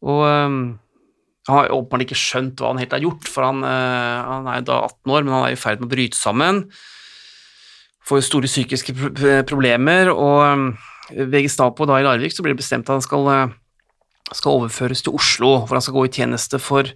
Og 0.06 0.22
um, 0.22 0.78
han 1.48 1.62
har 1.62 1.72
åpenbart 1.72 2.04
ikke 2.04 2.18
skjønt 2.18 2.60
hva 2.60 2.72
han 2.74 2.80
helt 2.82 2.92
har 2.92 3.00
gjort, 3.02 3.28
for 3.32 3.46
han, 3.46 3.62
eh, 3.64 4.16
han 4.28 4.48
er 4.50 4.60
jo 4.60 4.68
da 4.68 4.80
18 4.84 5.14
år, 5.14 5.24
men 5.24 5.34
han 5.34 5.46
er 5.46 5.54
i 5.54 5.60
ferd 5.60 5.80
med 5.80 5.88
å 5.88 5.94
bryte 5.94 6.18
sammen. 6.18 6.66
Får 8.08 8.26
store 8.26 8.50
psykiske 8.50 8.94
problemer, 9.48 10.12
og 10.12 10.42
um, 10.44 10.66
ved 11.12 11.46
Gestapo 11.46 11.88
da 11.88 12.00
i 12.00 12.04
Larvik 12.04 12.36
så 12.36 12.44
blir 12.44 12.52
det 12.52 12.60
bestemt 12.60 12.88
at 12.88 12.98
han 12.98 13.04
skal, 13.04 13.30
eh, 13.32 13.54
skal 14.32 14.60
overføres 14.60 15.04
til 15.04 15.16
Oslo, 15.16 15.54
hvor 15.64 15.78
han 15.78 15.84
skal 15.84 15.96
gå 15.96 16.04
i 16.08 16.12
tjeneste 16.20 16.60
for, 16.60 16.92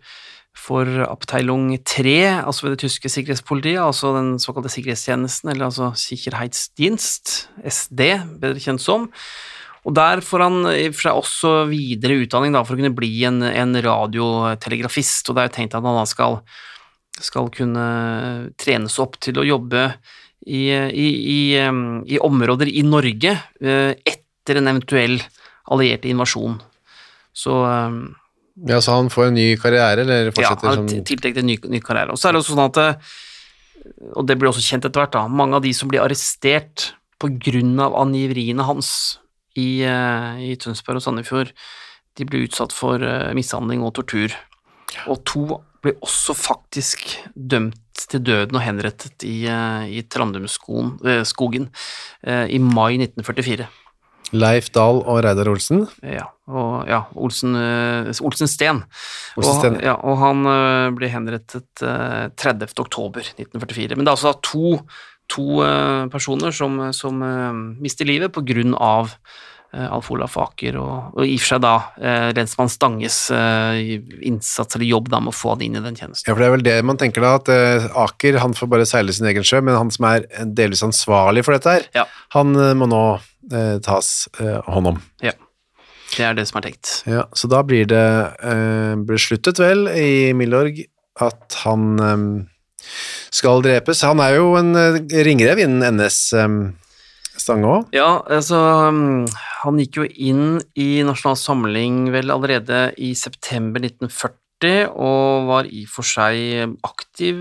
for 0.52 0.88
Abteilung 1.06 1.73
3, 1.88 2.44
altså 2.44 2.66
ved 2.66 2.76
det 2.76 2.85
tyske 2.85 3.09
sikkerhetspolitiet, 3.12 3.80
altså 3.80 4.12
den 4.18 4.35
såkalte 4.42 4.73
sikkerhetstjenesten, 4.73 5.52
eller 5.52 5.71
altså 5.71 5.94
Sicherheitsdienst, 5.97 7.49
SD, 7.64 8.04
bedre 8.44 8.61
kjent 8.61 8.85
som. 8.85 9.09
Og 9.82 9.94
der 9.98 10.22
får 10.22 10.44
han 10.44 10.58
i 10.70 10.86
og 10.90 10.94
for 10.94 11.04
seg 11.08 11.20
også 11.20 11.52
videre 11.70 12.20
utdanning 12.22 12.54
da, 12.54 12.62
for 12.62 12.76
å 12.76 12.80
kunne 12.80 12.94
bli 12.94 13.10
en, 13.26 13.42
en 13.42 13.74
radiotelegrafist, 13.82 15.28
og 15.28 15.36
det 15.36 15.42
er 15.42 15.48
jo 15.48 15.54
tenkt 15.56 15.74
at 15.74 15.82
han 15.82 15.98
da 15.98 16.04
skal, 16.06 16.38
skal 17.18 17.50
kunne 17.54 17.86
trenes 18.62 18.98
opp 19.02 19.18
til 19.22 19.40
å 19.42 19.46
jobbe 19.46 19.88
i, 20.46 20.68
i, 20.70 21.08
i, 21.34 21.40
i 22.14 22.20
områder 22.22 22.70
i 22.70 22.84
Norge 22.86 23.34
eh, 23.34 23.92
etter 23.98 24.58
en 24.58 24.70
eventuell 24.70 25.18
alliert 25.70 26.06
invasjon. 26.06 26.60
Så 27.32 27.58
Ja, 28.68 28.80
Så 28.84 28.92
han 28.92 29.08
får 29.10 29.30
en 29.30 29.38
ny 29.38 29.56
karriere, 29.56 30.02
eller 30.04 30.28
ja, 30.28 30.32
fortsetter 30.34 30.68
han 30.68 30.82
som 30.82 30.88
har 30.90 31.04
tiltenkt 31.08 31.38
en 31.40 31.46
ny, 31.48 31.56
ny 31.72 31.80
karriere. 31.82 32.12
Og 32.12 32.20
så 32.20 32.28
er 32.28 32.34
det 32.34 32.42
også 32.42 32.54
sånn 32.54 32.66
at 32.68 32.80
eh, 32.82 33.12
og 34.14 34.26
det 34.28 34.36
blir 34.38 34.50
også 34.50 34.62
kjent 34.62 34.86
etter 34.86 35.02
hvert, 35.02 35.14
da, 35.14 35.26
mange 35.26 35.58
av 35.58 35.64
de 35.64 35.72
som 35.74 35.90
blir 35.90 36.02
arrestert 36.04 36.92
på 37.22 37.30
grunn 37.42 37.74
av 37.82 37.96
angiveriene 37.98 38.66
hans 38.66 39.18
i, 39.59 39.82
eh, 39.85 40.40
i 40.52 40.54
Tønsberg 40.61 41.00
og 41.00 41.04
Sandefjord, 41.04 41.52
de 42.18 42.28
ble 42.28 42.44
utsatt 42.47 42.75
for 42.76 43.02
eh, 43.02 43.32
mishandling 43.37 43.85
og 43.85 43.94
tortur. 43.99 44.35
Og 45.09 45.23
to 45.28 45.44
ble 45.82 45.97
også 46.04 46.37
faktisk 46.37 47.04
dømt 47.35 47.78
til 48.09 48.23
døden 48.25 48.56
og 48.59 48.64
henrettet 48.64 49.25
i, 49.26 49.44
eh, 49.50 49.87
i 49.99 50.02
Trandumskogen 50.09 51.25
skogen, 51.28 51.71
i 52.23 52.59
mai 52.62 52.99
1944. 53.00 53.68
Leif 54.32 54.71
Dahl 54.73 55.02
og 55.02 55.18
Reidar 55.26 55.50
Olsen. 55.50 55.82
Ja, 56.00 56.30
og 56.49 56.88
ja, 56.88 57.02
Olsen, 57.21 57.52
Olsen 58.25 58.49
Steen. 58.49 58.80
Olsen 59.37 59.59
Steen. 59.59 59.76
Og, 59.76 59.85
ja, 59.85 59.97
og 60.00 60.16
han 60.23 60.47
ble 60.97 61.11
henrettet 61.12 61.85
eh, 61.85 62.30
30. 62.40 62.73
oktober 62.80 63.26
1944. 63.35 63.99
Men 63.99 64.06
det 64.06 64.12
er 64.12 64.16
altså 64.16 64.32
to, 64.40 64.78
to 65.32 65.62
eh, 65.64 66.04
personer 66.12 66.52
som, 66.54 66.76
som 66.96 67.22
eh, 67.24 67.48
mister 67.82 68.08
livet 68.08 68.34
eh, 69.72 69.86
Alf 69.88 70.10
Olaf 70.12 70.36
Aker, 70.42 70.76
og, 70.82 71.14
og 71.16 71.24
i 71.24 71.34
og 71.38 71.40
for 71.40 71.54
seg 71.54 71.62
da 71.64 71.72
eh, 71.96 72.28
lensmann 72.36 72.68
Stanges 72.72 73.18
eh, 73.32 73.80
innsats 74.28 74.76
eller 74.76 74.90
jobb 74.90 75.08
da 75.12 75.22
med 75.24 75.32
å 75.32 75.36
få 75.36 75.54
han 75.54 75.64
inn 75.64 75.78
i 75.80 75.84
den 75.84 75.96
tjenesten. 75.96 76.28
Ja, 76.28 76.34
for 76.36 76.42
det 76.44 76.48
er 76.50 76.56
vel 76.58 76.66
det 76.66 76.76
man 76.88 77.00
tenker 77.00 77.24
da, 77.24 77.34
at 77.40 77.48
eh, 77.52 77.88
Aker 78.04 78.40
han 78.44 78.56
får 78.58 78.72
bare 78.74 78.88
seile 78.88 79.14
sin 79.16 79.28
egen 79.32 79.46
sjø, 79.48 79.62
men 79.64 79.78
han 79.80 79.92
som 79.94 80.08
er 80.10 80.28
delvis 80.44 80.84
ansvarlig 80.86 81.46
for 81.48 81.56
dette 81.56 81.76
her, 81.78 81.88
Ja. 81.96 82.06
han 82.36 82.52
eh, 82.58 82.74
må 82.78 82.90
nå 82.92 83.02
eh, 83.52 83.78
tas 83.84 84.28
eh, 84.40 84.58
hånd 84.68 84.92
om. 84.94 85.00
Ja. 85.24 85.32
Det 86.12 86.26
er 86.28 86.34
det 86.36 86.42
som 86.44 86.58
er 86.60 86.66
tenkt. 86.66 86.90
Ja, 87.08 87.22
så 87.32 87.48
da 87.48 87.62
blir 87.64 87.86
det 87.88 88.04
eh, 88.44 88.94
besluttet 89.08 89.56
vel 89.62 89.86
i 89.96 90.34
Milorg 90.36 90.82
at 91.24 91.56
han 91.62 91.86
eh, 92.04 92.26
skal 93.32 93.64
drepes. 93.64 94.04
Han 94.06 94.22
er 94.22 94.36
jo 94.38 94.52
en 94.60 94.76
eh, 94.78 95.02
ringrev 95.26 95.64
innen 95.64 95.98
NS 95.98 96.22
Um 96.38 96.62
Stange 97.42 97.64
òg. 97.64 97.92
Ja, 97.96 98.20
altså 98.28 98.58
Han 99.62 99.78
gikk 99.80 100.02
jo 100.02 100.04
inn 100.04 100.58
i 100.78 101.02
Nasjonal 101.06 101.38
Samling 101.40 102.10
vel 102.12 102.32
allerede 102.34 102.90
i 103.00 103.14
september 103.18 103.82
1940, 103.82 104.90
og 104.92 105.48
var 105.48 105.68
i 105.70 105.84
og 105.86 105.94
for 105.94 106.06
seg 106.06 106.76
aktiv 106.86 107.40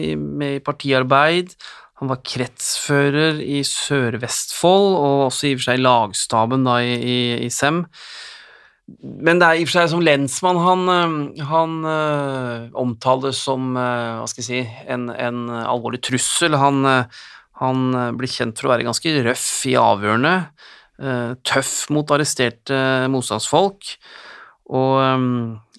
i, 0.00 0.14
med 0.14 0.60
i 0.60 0.62
partiarbeid. 0.64 1.56
Han 2.00 2.10
var 2.10 2.22
kretsfører 2.26 3.42
i 3.42 3.62
Sør-Vestfold, 3.66 4.94
og 4.98 5.26
også 5.28 5.50
i 5.50 5.54
og 5.56 5.60
for 5.60 5.70
seg 5.70 5.82
lagstaben 5.82 6.66
da 6.66 6.78
i, 6.84 6.94
i, 6.94 7.18
i 7.46 7.50
SEM. 7.52 7.84
Men 8.84 9.40
det 9.40 9.46
er 9.46 9.58
i 9.58 9.64
og 9.64 9.70
for 9.70 9.78
seg 9.78 9.90
som 9.94 10.02
lensmann 10.04 10.58
han, 10.60 10.82
øh, 10.92 11.44
han 11.48 11.76
øh, 11.88 12.66
omtales 12.76 13.40
som 13.46 13.72
øh, 13.80 14.20
hva 14.20 14.28
skal 14.28 14.44
jeg 14.44 14.48
si, 14.50 14.82
en, 14.92 15.08
en 15.08 15.46
alvorlig 15.62 16.02
trussel. 16.04 16.58
Han, 16.60 16.84
øh, 16.84 17.22
han 17.62 17.84
blir 18.18 18.28
kjent 18.28 18.60
for 18.60 18.68
å 18.68 18.74
være 18.74 18.84
ganske 18.84 19.14
røff 19.24 19.48
i 19.70 19.76
avhørene, 19.78 20.34
tøff 21.46 21.88
mot 21.94 22.10
arresterte 22.14 22.76
motstandsfolk, 23.10 23.94
og 24.74 24.98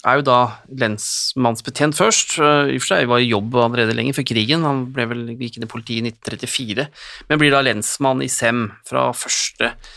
er 0.06 0.20
jo 0.20 0.26
da 0.28 0.40
lensmannsbetjent 0.84 1.98
først. 1.98 2.38
I 2.40 2.78
og 2.78 2.82
for 2.84 2.90
seg 2.92 3.10
var 3.12 3.24
i 3.24 3.30
jobb 3.30 3.56
allerede 3.60 3.96
lenge 3.96 4.16
før 4.16 4.28
krigen, 4.32 4.64
han 4.68 4.86
ble 4.96 5.08
vel, 5.12 5.24
gikk 5.36 5.60
inn 5.60 5.68
i 5.68 5.72
politiet 5.72 6.00
i 6.00 6.14
1934, 6.14 6.88
men 7.30 7.42
blir 7.42 7.56
da 7.56 7.64
lensmann 7.66 8.24
i 8.24 8.32
SEM 8.32 8.70
fra 8.88 9.10
første 9.16 9.72
eh, 9.72 9.94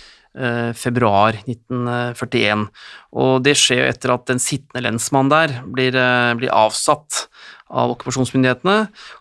februar 0.76 1.38
1941. 1.46 2.66
Og 3.18 3.38
det 3.44 3.56
skjer 3.58 3.82
jo 3.82 3.88
etter 3.92 4.12
at 4.14 4.26
den 4.30 4.42
sittende 4.42 4.84
lensmannen 4.84 5.32
der 5.32 5.56
blir, 5.66 5.96
eh, 5.96 6.34
blir 6.38 6.54
avsatt 6.54 7.26
av 7.68 7.92
okkupasjonsmyndighetene, 7.96 8.78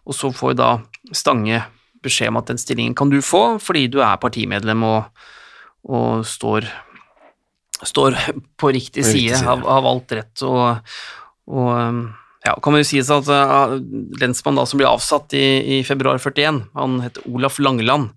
og 0.07 0.15
så 0.15 0.31
får 0.35 0.57
da 0.59 0.71
Stange 1.15 1.61
beskjed 2.03 2.33
om 2.33 2.39
at 2.41 2.49
den 2.51 2.59
stillingen 2.59 2.95
kan 2.97 3.11
du 3.11 3.21
få 3.23 3.57
fordi 3.63 3.85
du 3.91 4.01
er 4.03 4.19
partimedlem 4.19 4.83
og, 4.83 5.05
og 5.87 6.25
står, 6.27 6.67
står 7.79 8.17
på 8.59 8.71
riktig 8.75 9.05
På 9.05 9.07
riktig 9.07 9.07
side, 9.07 9.37
side. 9.39 9.47
har, 9.47 9.83
valgt 9.85 10.11
rett. 10.11 10.43
Og, 10.43 10.81
og 11.47 11.69
um, 11.71 12.01
ja, 12.43 12.55
kan 12.59 12.75
man 12.75 12.83
jo 12.83 12.89
si 12.89 12.99
at 12.99 13.31
uh, 13.31 13.77
lensmannen 14.19 14.61
da 14.61 14.67
som 14.67 14.81
blir 14.81 14.91
avsatt 14.91 15.35
i, 15.35 15.79
i 15.79 15.83
februar 15.87 16.19
41, 16.19 16.65
han 16.75 16.99
heter 17.03 17.27
Olaf 17.31 17.59
Langeland. 17.63 18.11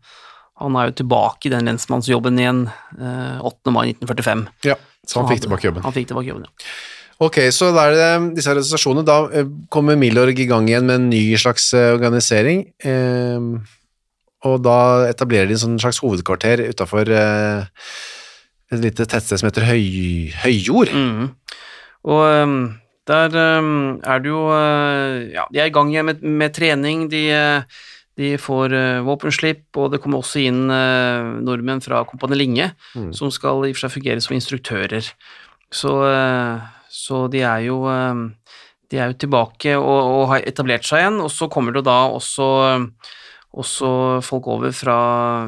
Han 0.60 0.76
er 0.76 0.90
jo 0.90 0.96
tilbake 1.00 1.48
i 1.48 1.52
den 1.52 1.68
lensmannsjobben 1.68 2.38
igjen 2.40 2.62
eh, 2.98 3.40
8. 3.40 3.72
mai 3.74 3.90
1945. 3.94 4.46
Ja, 4.68 4.76
så 5.08 5.22
han 5.22 5.30
fikk 5.30 5.46
tilbake 5.46 5.68
jobben. 5.70 5.84
Han 5.86 5.96
fikk 5.96 6.10
tilbake 6.10 6.30
jobben, 6.30 6.48
ja. 6.48 6.72
Ok, 7.20 7.36
så 7.52 7.68
da 7.76 7.86
er 7.88 7.96
det 7.96 8.36
disse 8.38 8.52
organisasjonene. 8.52 9.04
Da 9.08 9.18
eh, 9.32 9.48
kommer 9.72 9.98
Milorg 10.00 10.38
i 10.40 10.48
gang 10.48 10.68
igjen 10.70 10.88
med 10.88 11.00
en 11.00 11.10
ny 11.12 11.22
slags 11.40 11.72
eh, 11.76 11.92
organisering. 11.96 12.66
eh, 12.84 13.50
og 14.40 14.62
da 14.64 15.04
etablerer 15.04 15.50
de 15.50 15.52
en 15.52 15.60
sånn 15.60 15.80
slags 15.82 15.98
hovedkvarter 16.00 16.62
utafor 16.70 17.10
et 17.12 18.78
lite 18.80 19.04
tettsted 19.04 19.36
som 19.36 19.50
heter 19.50 19.66
Høy, 19.68 20.30
Høyjord. 20.40 20.88
Mm. 20.96 21.26
Og 22.08 22.22
Der 23.10 23.34
eh, 23.34 23.70
er 24.06 24.18
det 24.22 24.30
jo 24.30 24.42
eh, 24.54 25.30
Ja, 25.34 25.46
de 25.50 25.60
er 25.60 25.70
i 25.70 25.74
gang 25.74 25.90
igjen 25.90 26.06
med, 26.06 26.22
med 26.22 26.54
trening. 26.54 27.08
De, 27.10 27.24
eh, 27.34 27.62
de 28.20 28.34
får 28.40 28.74
uh, 28.76 29.02
våpenslipp, 29.06 29.64
og 29.80 29.92
det 29.94 30.00
kommer 30.04 30.20
også 30.20 30.42
inn 30.44 30.66
uh, 30.68 31.38
nordmenn 31.40 31.80
fra 31.84 32.04
Kompani 32.08 32.36
Linge, 32.38 32.70
Mm. 32.94 33.12
som 33.16 33.30
skal 33.32 33.64
i 33.64 33.70
og 33.72 33.78
for 33.78 33.86
seg 33.86 33.94
fungere 33.96 34.20
som 34.24 34.36
instruktører. 34.36 35.08
Så, 35.72 35.94
uh, 36.04 36.60
så 36.90 37.24
de 37.32 37.44
er 37.46 37.64
jo 37.68 37.80
de 38.90 38.98
er 38.98 39.12
jo 39.12 39.20
tilbake 39.22 39.76
og, 39.78 39.86
og 39.86 40.28
har 40.32 40.46
etablert 40.50 40.86
seg 40.86 41.04
igjen, 41.04 41.20
og 41.22 41.30
så 41.30 41.46
kommer 41.52 41.76
det 41.76 41.84
da 41.86 42.08
også, 42.10 42.46
også 43.54 43.90
folk 44.26 44.48
over 44.50 44.74
fra, 44.74 44.96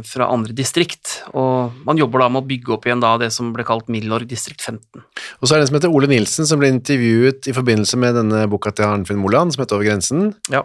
fra 0.07 0.29
andre 0.31 0.55
distrikt, 0.55 1.17
og 1.35 1.75
man 1.87 1.99
jobber 1.99 2.23
da 2.23 2.29
med 2.31 2.45
å 2.45 2.49
bygge 2.53 2.77
opp 2.77 2.87
igjen 2.87 3.03
da 3.03 3.17
det 3.19 3.33
som 3.35 3.51
ble 3.55 3.67
kalt 3.67 3.91
Milorg 3.91 4.31
distrikt 4.31 4.63
15. 4.63 5.03
Og 5.03 5.49
så 5.51 5.57
er 5.57 5.59
det 5.59 5.67
en 5.67 5.73
som 5.73 5.81
heter 5.81 5.95
Ole 5.99 6.11
Nilsen, 6.11 6.47
som 6.47 6.63
ble 6.63 6.71
intervjuet 6.71 7.51
i 7.51 7.57
forbindelse 7.57 7.99
med 7.99 8.15
denne 8.21 8.45
boka 8.51 8.71
til 8.75 8.87
Arnfinn 8.87 9.19
Moland, 9.23 9.57
som 9.57 9.65
heter 9.65 9.81
Over 9.81 9.91
grensen. 9.91 10.37
Ja. 10.55 10.63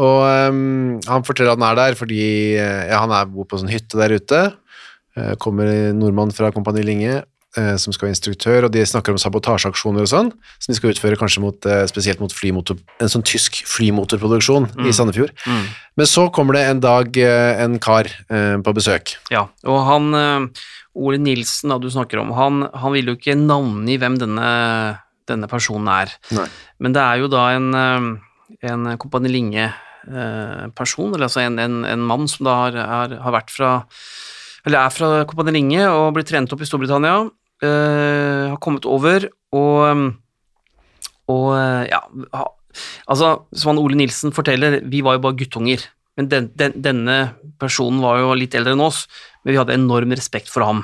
Og 0.00 0.50
um, 0.50 0.96
han 1.06 1.26
forteller 1.26 1.54
at 1.54 1.60
han 1.60 1.68
er 1.68 1.78
der 1.78 1.98
fordi 1.98 2.24
eh, 2.58 2.88
ja, 2.90 2.98
han 3.04 3.14
er, 3.14 3.28
bor 3.30 3.46
på 3.46 3.56
en 3.56 3.64
sånn 3.64 3.74
hytte 3.74 4.00
der 4.00 4.16
ute. 4.18 4.40
Eh, 5.14 5.34
kommer 5.38 5.70
en 5.70 6.00
nordmann 6.02 6.34
fra 6.34 6.50
Kompani 6.54 6.82
Linge 6.82 7.20
eh, 7.20 7.76
som 7.78 7.94
skal 7.94 8.08
være 8.08 8.16
instruktør, 8.16 8.66
og 8.66 8.72
de 8.74 8.82
snakker 8.82 9.14
om 9.14 9.20
sabotasjeaksjoner 9.22 10.02
og 10.02 10.10
sånn, 10.10 10.32
som 10.58 10.72
de 10.72 10.78
skal 10.80 10.90
utføre 10.96 11.18
kanskje 11.20 11.44
mot, 11.44 11.70
spesielt 11.90 12.18
mot 12.22 12.34
flymotor, 12.34 12.80
en 12.98 13.12
sånn 13.12 13.22
tysk 13.22 13.60
flymotorproduksjon 13.70 14.72
i 14.82 14.96
Sandefjord. 14.96 15.30
Men 15.94 16.10
så 16.10 16.26
kommer 16.34 16.58
det 16.58 16.64
en 16.72 16.82
dag 16.82 17.14
en 17.22 17.78
kar 17.78 18.10
på 18.26 18.74
besøk. 18.74 19.14
Ja, 19.30 19.46
og 19.62 19.78
han 19.86 20.50
Ole 20.98 21.22
Nilsen, 21.22 21.70
da 21.70 21.78
du 21.78 21.86
snakker 21.94 22.18
om, 22.24 22.34
han, 22.34 22.66
han 22.74 22.94
vil 22.94 23.12
jo 23.12 23.16
ikke 23.20 23.38
navngi 23.38 24.00
hvem 24.02 24.18
denne, 24.18 24.50
denne 25.30 25.46
personen 25.50 25.86
er. 25.94 26.18
Nei. 26.34 26.50
Men 26.82 26.98
det 26.98 27.06
er 27.06 27.22
jo 27.22 27.30
da 27.30 27.46
en, 27.54 27.70
en 28.66 28.94
Kompani 28.98 29.30
Linge-person, 30.04 31.14
eller 31.14 31.28
altså 31.28 31.40
en, 31.44 31.58
en, 31.58 31.84
en 31.84 32.04
mann 32.04 32.28
som 32.28 32.44
da 32.46 32.56
har, 32.64 32.76
er, 32.76 33.16
har 33.24 33.34
vært 33.34 33.52
fra 33.54 33.70
Eller 34.66 34.80
er 34.80 34.92
fra 34.92 35.24
Kompani 35.28 35.52
Linge 35.58 35.86
og 35.90 36.14
blitt 36.16 36.30
trent 36.30 36.52
opp 36.52 36.62
i 36.62 36.68
Storbritannia. 36.68 37.28
Uh, 37.64 38.50
har 38.50 38.60
kommet 38.60 38.84
over 38.84 39.28
og 39.54 40.12
Og 41.30 41.46
eh, 41.56 41.88
ja 41.88 42.02
ha, 42.34 42.48
Altså, 43.06 43.46
som 43.54 43.70
han 43.70 43.78
Ole 43.78 43.94
Nilsen 43.96 44.32
forteller, 44.34 44.80
vi 44.90 44.98
var 45.00 45.14
jo 45.14 45.22
bare 45.22 45.38
guttunger. 45.38 45.84
Men 46.18 46.26
den, 46.28 46.48
den, 46.58 46.74
denne 46.82 47.16
personen 47.62 48.00
var 48.02 48.18
jo 48.18 48.32
litt 48.34 48.54
eldre 48.58 48.74
enn 48.74 48.82
oss, 48.82 49.04
men 49.44 49.54
vi 49.54 49.60
hadde 49.60 49.76
enorm 49.76 50.10
respekt 50.10 50.50
for 50.50 50.66
ham. 50.66 50.82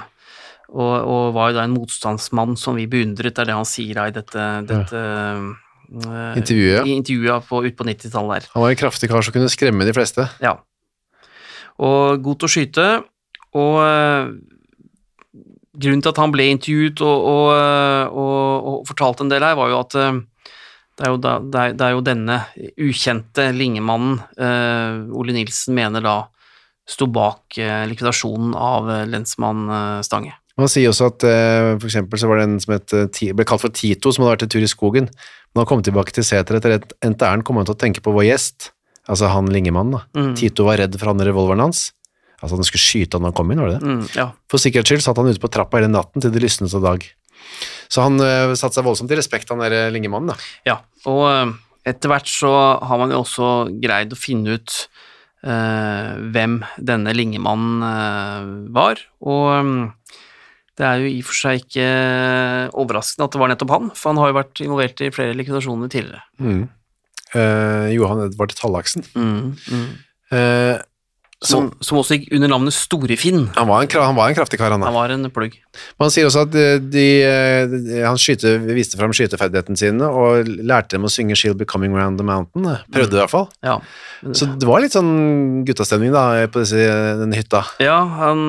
Og, 0.70 0.94
og 1.02 1.34
var 1.34 1.50
jo 1.50 1.58
da 1.58 1.64
en 1.66 1.74
motstandsmann 1.74 2.54
som 2.54 2.78
vi 2.78 2.86
beundret, 2.86 3.42
er 3.42 3.50
det 3.50 3.58
han 3.58 3.66
sier 3.66 3.98
da 3.98 4.06
i 4.06 4.14
dette, 4.14 4.46
dette 4.70 5.02
eh, 5.02 5.50
Intervjuet, 5.90 6.76
ja. 6.78 6.84
i 6.86 6.94
intervjuet 6.94 7.46
på, 7.48 7.64
ut 7.66 7.76
på 7.76 7.86
90-tallet 7.88 8.44
der. 8.44 8.50
Han 8.54 8.64
var 8.64 8.74
en 8.74 8.78
kraftig 8.78 9.10
kar 9.10 9.26
som 9.26 9.34
kunne 9.34 9.50
skremme 9.50 9.86
de 9.88 9.94
fleste. 9.96 10.28
Ja. 10.42 10.54
Og 11.82 12.22
god 12.22 12.40
til 12.40 12.46
å 12.46 12.52
skyte, 12.52 12.86
og 13.58 13.76
eh, 13.82 14.32
grunnen 15.80 16.04
til 16.04 16.12
at 16.12 16.20
han 16.22 16.34
ble 16.34 16.50
intervjuet 16.52 17.02
og, 17.02 17.28
og, 17.32 17.46
eh, 17.56 18.18
og, 18.22 18.68
og 18.70 18.90
fortalte 18.90 19.26
en 19.26 19.32
del 19.32 19.46
her, 19.46 19.58
var 19.58 19.72
jo 19.72 19.80
at 19.80 19.98
eh, 19.98 20.20
det 21.00 21.06
er 21.08 21.14
jo, 21.14 21.20
da, 21.24 21.32
det 21.40 21.60
er, 21.60 21.74
det 21.78 21.86
er 21.86 21.94
jo 21.94 22.04
denne 22.04 22.36
ukjente 22.76 23.46
Lingemannen 23.56 24.18
uh, 24.36 25.16
Ole 25.16 25.32
Nilsen 25.32 25.72
mener 25.72 26.04
da 26.04 26.16
sto 26.84 27.08
bak 27.08 27.56
uh, 27.56 27.86
likvidasjonen 27.88 28.52
av 28.52 28.90
uh, 28.90 29.06
lensmann 29.08 29.64
eh, 29.70 30.02
Stange. 30.04 30.34
Han 30.60 30.68
sier 30.68 30.90
også 30.90 31.08
at 31.08 31.24
eh, 31.24 31.74
for 31.78 31.88
eksempel 31.88 32.20
så 32.20 32.28
var 32.28 32.40
det 32.40 32.46
en 32.48 32.58
som 32.62 32.74
het, 32.74 32.94
eh, 32.96 33.32
ble 33.36 33.46
kalt 33.48 33.62
for 33.64 33.72
Tito, 33.74 34.12
som 34.12 34.24
hadde 34.24 34.34
vært 34.34 34.46
en 34.46 34.52
tur 34.52 34.66
i 34.66 34.70
skogen. 34.70 35.08
Når 35.54 35.62
han 35.64 35.70
kom 35.70 35.84
tilbake 35.86 36.14
til 36.14 36.26
seteret 36.26 36.66
etter 36.66 37.26
ærend, 37.26 37.44
kom 37.46 37.58
han 37.60 37.68
til 37.68 37.76
å 37.76 37.80
tenke 37.80 38.02
på 38.04 38.14
vår 38.14 38.28
gjest, 38.28 38.70
altså 39.10 39.30
han 39.32 39.50
Lingemann 39.50 39.94
da. 39.96 40.04
Mm. 40.16 40.34
Tito 40.38 40.66
var 40.68 40.78
redd 40.82 40.98
for 41.00 41.12
han 41.12 41.24
revolveren 41.26 41.64
hans. 41.66 41.88
Altså 42.40 42.56
han 42.56 42.66
skulle 42.66 42.84
skyte 42.84 43.18
han 43.18 43.26
da 43.26 43.32
han 43.32 43.36
kom 43.36 43.50
inn, 43.52 43.60
var 43.60 43.72
det 43.72 43.80
det? 43.80 43.88
Mm, 43.88 44.04
ja. 44.16 44.28
For 44.48 44.62
sikkerhets 44.62 44.92
skyld 44.92 45.02
satt 45.04 45.18
han 45.20 45.28
ute 45.28 45.42
på 45.42 45.50
trappa 45.52 45.80
hele 45.80 45.90
natten 45.92 46.22
til 46.24 46.32
det 46.32 46.40
lysnet 46.40 46.72
av 46.78 46.86
dag. 46.86 47.04
Så 47.90 48.06
han 48.06 48.22
uh, 48.22 48.54
satte 48.56 48.78
seg 48.78 48.86
voldsomt 48.86 49.12
i 49.12 49.18
respekt, 49.18 49.50
han 49.50 49.60
der 49.60 49.74
eh, 49.74 49.90
lingemannen. 49.92 50.32
da. 50.32 50.50
Ja, 50.68 50.76
og 51.10 51.24
uh, 51.26 51.52
etter 51.88 52.12
hvert 52.12 52.28
så 52.30 52.52
har 52.86 53.00
man 53.00 53.12
jo 53.12 53.22
også 53.24 53.50
greid 53.82 54.14
å 54.14 54.18
finne 54.18 54.56
ut 54.56 54.76
uh, 55.46 56.16
hvem 56.32 56.60
denne 56.76 57.14
Lingemannen 57.16 57.86
eh, 57.86 58.50
var, 58.76 59.00
og 59.24 59.48
mm, 59.66 59.80
det 60.80 60.86
er 60.88 61.02
jo 61.04 61.08
i 61.12 61.18
og 61.20 61.26
for 61.28 61.36
seg 61.42 61.60
ikke 61.60 61.86
overraskende 62.80 63.26
at 63.28 63.34
det 63.36 63.40
var 63.42 63.50
nettopp 63.52 63.74
han, 63.76 63.88
for 63.96 64.12
han 64.14 64.20
har 64.22 64.30
jo 64.32 64.38
vært 64.40 64.62
involvert 64.64 65.02
i 65.04 65.10
flere 65.14 65.36
likvidasjoner 65.38 65.90
tidligere. 65.92 66.22
Mm. 66.40 66.62
Eh, 67.36 67.88
Johan 67.94 68.24
Edvard 68.26 68.54
Tallaksen. 68.58 69.04
Mm, 69.14 69.50
mm. 69.70 69.90
Eh, 70.34 70.78
Som, 71.40 71.70
som 71.80 71.96
også 71.96 72.18
gikk 72.18 72.34
under 72.36 72.50
navnet 72.52 72.74
Storefinn. 72.76 73.46
han, 73.56 73.68
var 73.70 73.80
en, 73.86 73.88
han 74.04 74.16
var 74.18 74.28
en 74.28 74.34
kraftig 74.36 74.58
kar, 74.60 74.74
han. 74.74 74.82
Han 74.84 74.92
var 74.92 75.08
en 75.14 75.24
plugg. 75.32 75.54
Men 75.96 76.04
han 76.04 76.12
sier 76.12 76.26
også 76.28 76.42
at 76.44 76.56
eh, 76.60 76.74
de, 76.92 77.04
eh, 77.24 77.62
de, 77.70 78.02
han 78.04 78.18
skyte, 78.20 78.56
viste 78.76 78.98
fram 79.00 79.14
skyteferdighetene 79.16 79.80
sine 79.80 80.04
og 80.10 80.50
lærte 80.60 80.96
dem 80.98 81.06
å 81.08 81.12
synge 81.12 81.38
She'll 81.40 81.56
Be 81.56 81.64
Coming 81.70 81.96
Round 81.96 82.20
the 82.20 82.26
Mountain. 82.28 82.66
eh, 82.74 82.82
Prøvde 82.92 83.16
i 83.16 83.22
hvert 83.22 83.32
fall. 83.32 83.48
Ja, 83.64 83.78
Så 84.36 84.50
det 84.60 84.68
var 84.68 84.84
litt 84.84 84.92
sånn 84.96 85.64
guttastemning 85.64 86.12
da, 86.12 86.26
på 86.52 86.60
disse, 86.60 86.84
denne 87.22 87.40
hytta. 87.40 87.64
ja 87.80 87.96
han 88.20 88.44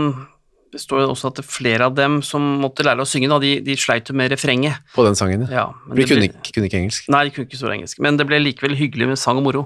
det 0.72 0.80
står 0.80 1.04
også 1.12 1.28
at 1.34 1.42
flere 1.46 1.86
av 1.90 1.96
dem 1.98 2.22
som 2.24 2.42
måtte 2.62 2.84
lære 2.88 3.04
å 3.04 3.08
synge, 3.10 3.28
da, 3.32 3.38
de, 3.44 3.60
de 3.66 3.76
sleit 3.76 4.08
jo 4.08 4.16
med 4.16 4.32
refrenget. 4.32 4.80
På 4.96 5.04
den 5.04 5.16
sangen, 5.20 5.44
ja. 5.52 5.66
Ja, 5.66 5.66
De 5.96 6.06
kunne 6.08 6.28
ble- 6.30 6.52
kunne 6.54 6.70
ikke 6.70 6.80
engelsk. 6.80 7.10
Nei, 7.12 7.26
de 7.28 7.34
kunne 7.36 7.50
ikke 7.50 7.60
så 7.60 7.72
engelsk, 7.74 8.00
men 8.00 8.18
det 8.18 8.26
ble 8.30 8.40
likevel 8.40 8.78
hyggelig 8.80 9.08
med 9.12 9.20
sang 9.20 9.38
og 9.42 9.44
moro. 9.50 9.66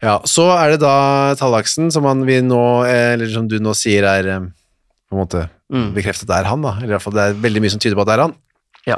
Ja, 0.00 0.18
så 0.24 0.46
er 0.56 0.70
det 0.76 0.80
da 0.80 1.34
Tallaksen, 1.36 1.90
som 1.92 2.06
han 2.08 2.22
vi 2.24 2.38
nå, 2.40 2.62
eh, 2.88 3.12
eller 3.18 3.28
som 3.34 3.48
du 3.50 3.58
nå 3.60 3.74
sier 3.76 4.06
er 4.08 4.28
eh, 4.36 4.40
på 5.10 5.16
en 5.18 5.24
måte 5.24 5.48
Mm. 5.70 5.92
bekreftet 5.94 6.30
er 6.34 6.48
han 6.50 6.62
da, 6.64 6.72
eller 6.80 6.88
i 6.88 6.94
hvert 6.96 7.02
fall 7.04 7.14
det 7.14 7.24
er 7.28 7.36
veldig 7.44 7.60
mye 7.62 7.70
som 7.70 7.78
tyder 7.78 7.94
på 7.94 8.02
at 8.02 8.08
det 8.08 8.14
er 8.16 8.22
han. 8.24 8.32
Ja. 8.90 8.96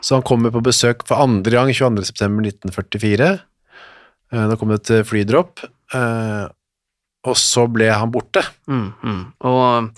Så 0.00 0.14
han 0.16 0.22
kommer 0.24 0.48
på 0.54 0.62
besøk 0.64 1.02
for 1.04 1.20
andre 1.20 1.50
gang 1.52 1.68
22. 1.76 2.04
september 2.08 2.40
1944. 2.46 3.26
Eh, 4.32 4.46
Da 4.48 4.56
kom 4.56 4.68
det 4.72 4.78
et 4.88 5.04
flydropp, 5.06 5.60
og 7.26 7.36
så 7.36 7.66
ble 7.72 7.88
han 7.92 8.10
borte. 8.14 8.42
Mm, 8.70 8.86
mm. 9.02 9.22
Og 9.50 9.90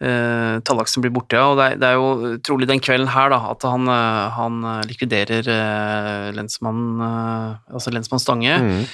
eh, 0.00 0.56
Tallaksen 0.66 1.04
blir 1.04 1.12
borte, 1.14 1.38
ja, 1.38 1.50
og 1.52 1.60
det 1.60 1.66
er, 1.66 1.78
det 1.80 1.88
er 1.90 1.98
jo 1.98 2.34
trolig 2.46 2.68
den 2.70 2.82
kvelden 2.82 3.10
her 3.12 3.32
da, 3.32 3.40
at 3.52 3.64
han, 3.68 3.86
eh, 3.92 4.26
han 4.36 4.58
eh, 4.72 4.82
likviderer 4.90 5.50
eh, 5.54 6.26
lensmann, 6.36 6.82
eh, 7.06 7.72
altså 7.74 7.94
lensmann 7.94 8.22
Stange. 8.22 8.58
Mm. 8.64 8.84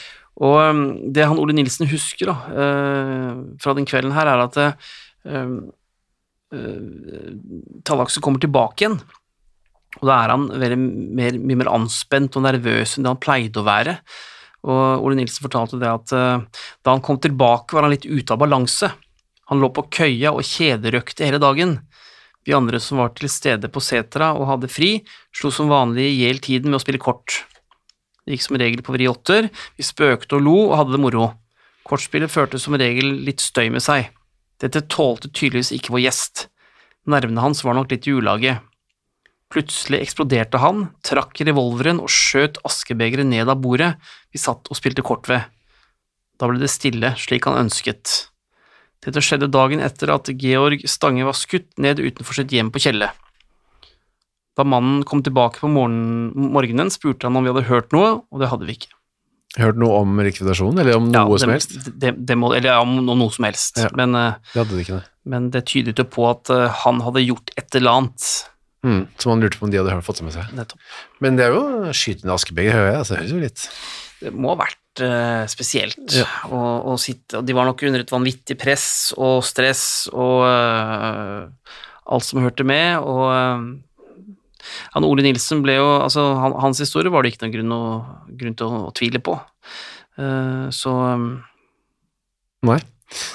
Og 0.46 0.56
um, 0.60 0.82
det 1.16 1.24
han 1.24 1.38
Ole 1.40 1.56
Nilsen 1.56 1.88
husker 1.88 2.28
da, 2.28 2.36
eh, 2.52 3.30
fra 3.62 3.76
den 3.78 3.88
kvelden 3.88 4.14
her, 4.16 4.28
er 4.28 4.46
at 4.46 4.62
Tallaksen 7.86 8.22
kommer 8.22 8.38
tilbake 8.38 8.84
igjen, 8.84 9.00
og 9.96 10.04
da 10.06 10.20
er 10.20 10.32
han 10.34 10.46
veldig 10.52 10.78
mer, 10.78 11.38
mye 11.40 11.58
mer 11.62 11.72
anspent 11.72 12.36
og 12.36 12.44
nervøs 12.44 12.96
enn 12.96 13.06
det 13.06 13.12
han 13.14 13.22
pleide 13.22 13.62
å 13.62 13.66
være. 13.66 13.96
Og 14.66 15.06
Ole 15.06 15.18
Nilsen 15.18 15.44
fortalte 15.46 15.78
det 15.80 15.88
at 15.90 16.14
eh, 16.16 16.62
da 16.82 16.94
han 16.94 17.02
kom 17.04 17.20
tilbake, 17.22 17.76
var 17.76 17.86
han 17.86 17.94
litt 17.94 18.08
ute 18.08 18.34
av 18.34 18.40
balanse. 18.42 18.90
Han 19.50 19.62
lå 19.62 19.70
på 19.74 19.87
køya 19.98 20.32
og 20.35 20.46
kjederøkte 20.46 21.26
hele 21.26 21.40
dagen. 21.42 21.78
Vi 22.46 22.54
andre 22.54 22.78
som 22.82 23.00
var 23.02 23.12
til 23.14 23.30
stede 23.30 23.70
på 23.72 23.82
setra 23.82 24.32
og 24.38 24.48
hadde 24.50 24.70
fri, 24.70 24.90
slo 25.35 25.50
som 25.54 25.70
vanlig 25.70 26.06
i 26.11 26.18
hjel 26.22 26.42
tiden 26.42 26.70
med 26.70 26.80
å 26.80 26.85
spille 26.85 27.02
kort. 27.02 27.42
Det 28.26 28.35
gikk 28.35 28.46
som 28.46 28.59
regel 28.59 28.82
på 28.87 28.94
vri 28.94 29.06
åtter, 29.11 29.50
vi 29.78 29.87
spøkte 29.87 30.38
og 30.38 30.46
lo 30.46 30.56
og 30.68 30.76
hadde 30.80 30.96
det 30.96 31.02
moro. 31.02 31.30
Kortspillet 31.87 32.30
førte 32.30 32.59
som 32.59 32.74
regel 32.78 33.20
litt 33.26 33.42
støy 33.42 33.68
med 33.70 33.85
seg. 33.85 34.11
Dette 34.62 34.82
tålte 34.90 35.30
tydeligvis 35.30 35.70
ikke 35.76 35.94
vår 35.94 36.06
gjest. 36.09 36.46
Nervene 37.06 37.44
hans 37.44 37.62
var 37.62 37.76
nok 37.78 37.92
litt 37.92 38.09
i 38.11 38.14
ulage. 38.18 38.56
Plutselig 39.52 40.00
eksploderte 40.02 40.59
han, 40.59 40.88
trakk 41.06 41.38
revolveren 41.46 42.00
og 42.02 42.11
skjøt 42.11 42.59
askebegeret 42.66 43.28
ned 43.30 43.46
av 43.46 43.61
bordet 43.62 43.92
vi 44.35 44.42
satt 44.42 44.66
og 44.66 44.78
spilte 44.78 45.06
kort 45.06 45.30
ved. 45.30 45.46
Da 46.37 46.50
ble 46.50 46.59
det 46.59 46.72
stille, 46.72 47.14
slik 47.20 47.46
han 47.46 47.62
ønsket. 47.62 48.26
Dette 49.06 49.22
skjedde 49.22 49.48
dagen 49.54 49.80
etter 49.86 50.10
at 50.14 50.28
Georg 50.42 50.82
Stange 50.90 51.24
var 51.28 51.36
skutt 51.38 51.68
ned 51.78 52.00
utenfor 52.02 52.34
sitt 52.40 52.50
hjem 52.54 52.72
på 52.74 52.82
Kjelle. 52.82 53.12
Da 54.56 54.64
mannen 54.64 55.02
kom 55.06 55.20
tilbake 55.22 55.60
på 55.60 55.68
morgenen, 55.70 56.90
spurte 56.90 57.28
han 57.28 57.36
om 57.36 57.44
vi 57.44 57.52
hadde 57.52 57.66
hørt 57.68 57.92
noe, 57.94 58.22
og 58.32 58.40
det 58.40 58.48
hadde 58.50 58.66
vi 58.68 58.78
ikke. 58.78 58.92
Hørt 59.60 59.78
noe 59.80 60.00
om 60.02 60.16
rekvidasjonen, 60.20 60.80
eller 60.82 60.98
om 60.98 61.06
noe 61.12 61.36
Ja, 61.36 61.38
som 61.40 61.52
helst? 61.52 61.76
Det, 61.96 62.14
det 62.28 62.36
må, 62.36 62.50
eller 62.56 62.80
om 62.82 62.96
no- 63.06 63.14
noe 63.16 63.32
som 63.32 63.46
helst, 63.46 63.78
Ja. 63.80 63.88
men, 63.96 64.14
eh, 64.14 64.34
Det 64.52 64.58
hadde 64.64 64.74
de 64.76 64.82
ikke, 64.84 65.02
men 65.24 65.50
det 65.50 65.64
tydet 65.66 65.96
jo 65.98 66.04
på 66.04 66.26
at 66.30 66.50
eh, 66.50 66.68
han 66.84 67.00
hadde 67.00 67.22
gjort 67.24 67.52
et 67.56 67.74
eller 67.78 67.90
annet. 68.00 68.26
Mm. 68.84 69.06
Som 69.18 69.30
han 69.32 69.40
lurte 69.40 69.58
på 69.58 69.64
om 69.64 69.70
de 69.70 69.78
hadde 69.78 70.02
fått 70.04 70.18
det 70.20 70.24
med 70.24 70.34
seg. 70.36 70.50
Nettopp. 70.56 70.78
Men 71.20 71.36
det 71.36 71.46
er 71.46 71.54
jo 71.56 71.92
skytende 71.92 72.34
askebeger, 72.36 72.72
hører 72.72 72.90
jeg. 72.92 72.98
Altså, 73.00 73.14
det 73.14 73.22
høres 73.22 73.32
jo 73.32 73.40
litt 73.40 73.68
Det 74.20 74.32
må 74.34 74.48
ha 74.54 74.56
vært 74.64 74.76
spesielt 75.50 76.14
Ja. 76.16 76.24
å, 76.48 76.61
å 76.92 76.96
sitte 77.00 77.38
og 77.40 77.46
De 77.46 77.52
var 77.56 77.66
nok 77.68 77.82
under 77.87 78.00
et 78.04 78.12
vanvittig 78.12 78.56
press 78.59 79.12
og 79.16 79.42
stress 79.44 80.09
og 80.12 80.44
uh, 80.46 81.48
alt 82.06 82.24
som 82.24 82.40
hørte 82.42 82.64
med, 82.64 82.98
og 83.02 83.24
uh, 83.28 83.66
Han 84.94 85.04
Ole 85.06 85.22
Nilsen 85.26 85.61
ble 85.62 85.76
jo 85.78 85.88
altså 86.02 86.24
han, 86.40 86.54
Hans 86.62 86.80
historie 86.82 87.11
var 87.12 87.22
det 87.22 87.35
ikke 87.35 87.46
noen 87.46 87.54
grunn, 87.56 87.72
å, 87.76 87.82
grunn 88.40 88.56
til 88.59 88.66
å, 88.66 88.80
å 88.88 88.94
tvile 88.96 89.20
på. 89.22 89.37
Uh, 90.18 90.66
så 90.74 90.90
um, 91.16 91.26
Nei. 92.66 92.80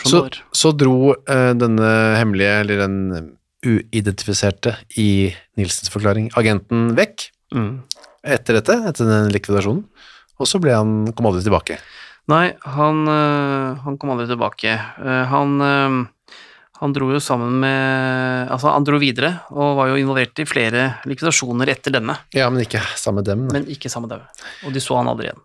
Så, 0.04 0.26
så 0.52 0.74
dro 0.76 1.13
eh, 1.15 1.54
denne 1.56 1.88
hemmelige, 2.19 2.56
eller 2.65 2.82
den 2.82 2.97
uidentifiserte 3.63 4.74
i 5.00 5.32
Nilsens 5.60 5.91
forklaring, 5.93 6.32
agenten 6.39 6.89
vekk 6.97 7.30
Mm. 7.52 7.82
etter 8.24 8.56
dette, 8.56 8.76
etter 8.88 9.08
den 9.10 9.32
likvidasjonen, 9.34 9.82
og 10.39 10.48
så 10.48 10.60
ble 10.62 10.72
han, 10.76 10.94
kom 11.13 11.26
aldri 11.30 11.44
tilbake. 11.46 11.78
Nei, 12.32 12.54
han, 12.78 13.04
øh, 13.10 13.78
han 13.84 13.98
kom 13.98 14.12
aldri 14.13 14.28
tilbake. 14.30 14.72
Eh, 15.02 15.26
Han, 15.32 15.58
øh, 15.62 16.08
han 16.82 16.94
dro 16.94 17.12
jo 17.13 17.20
sammen 17.22 17.60
med 17.62 18.50
Altså, 18.50 18.72
han 18.74 18.84
dro 18.88 18.98
videre 19.02 19.41
og 19.52 19.76
var 19.78 19.89
jo 19.91 19.96
involvert 20.02 20.39
i 20.41 20.46
flere 20.50 20.96
likvidasjoner 21.06 21.70
etter 21.70 21.91
denne, 21.94 22.15
Ja, 22.34 22.50
men 22.50 22.62
ikke 22.63 22.82
sammen 22.96 23.22
med 23.22 23.26
dem. 23.30 23.48
da. 23.48 23.54
men 23.60 23.67
ikke 23.70 23.89
sammen 23.89 24.10
med 24.10 24.17
dem. 24.17 24.28
Og 24.65 24.74
de 24.74 24.80
så 24.82 24.98
han 24.98 25.08
aldri 25.12 25.28
igjen. 25.30 25.41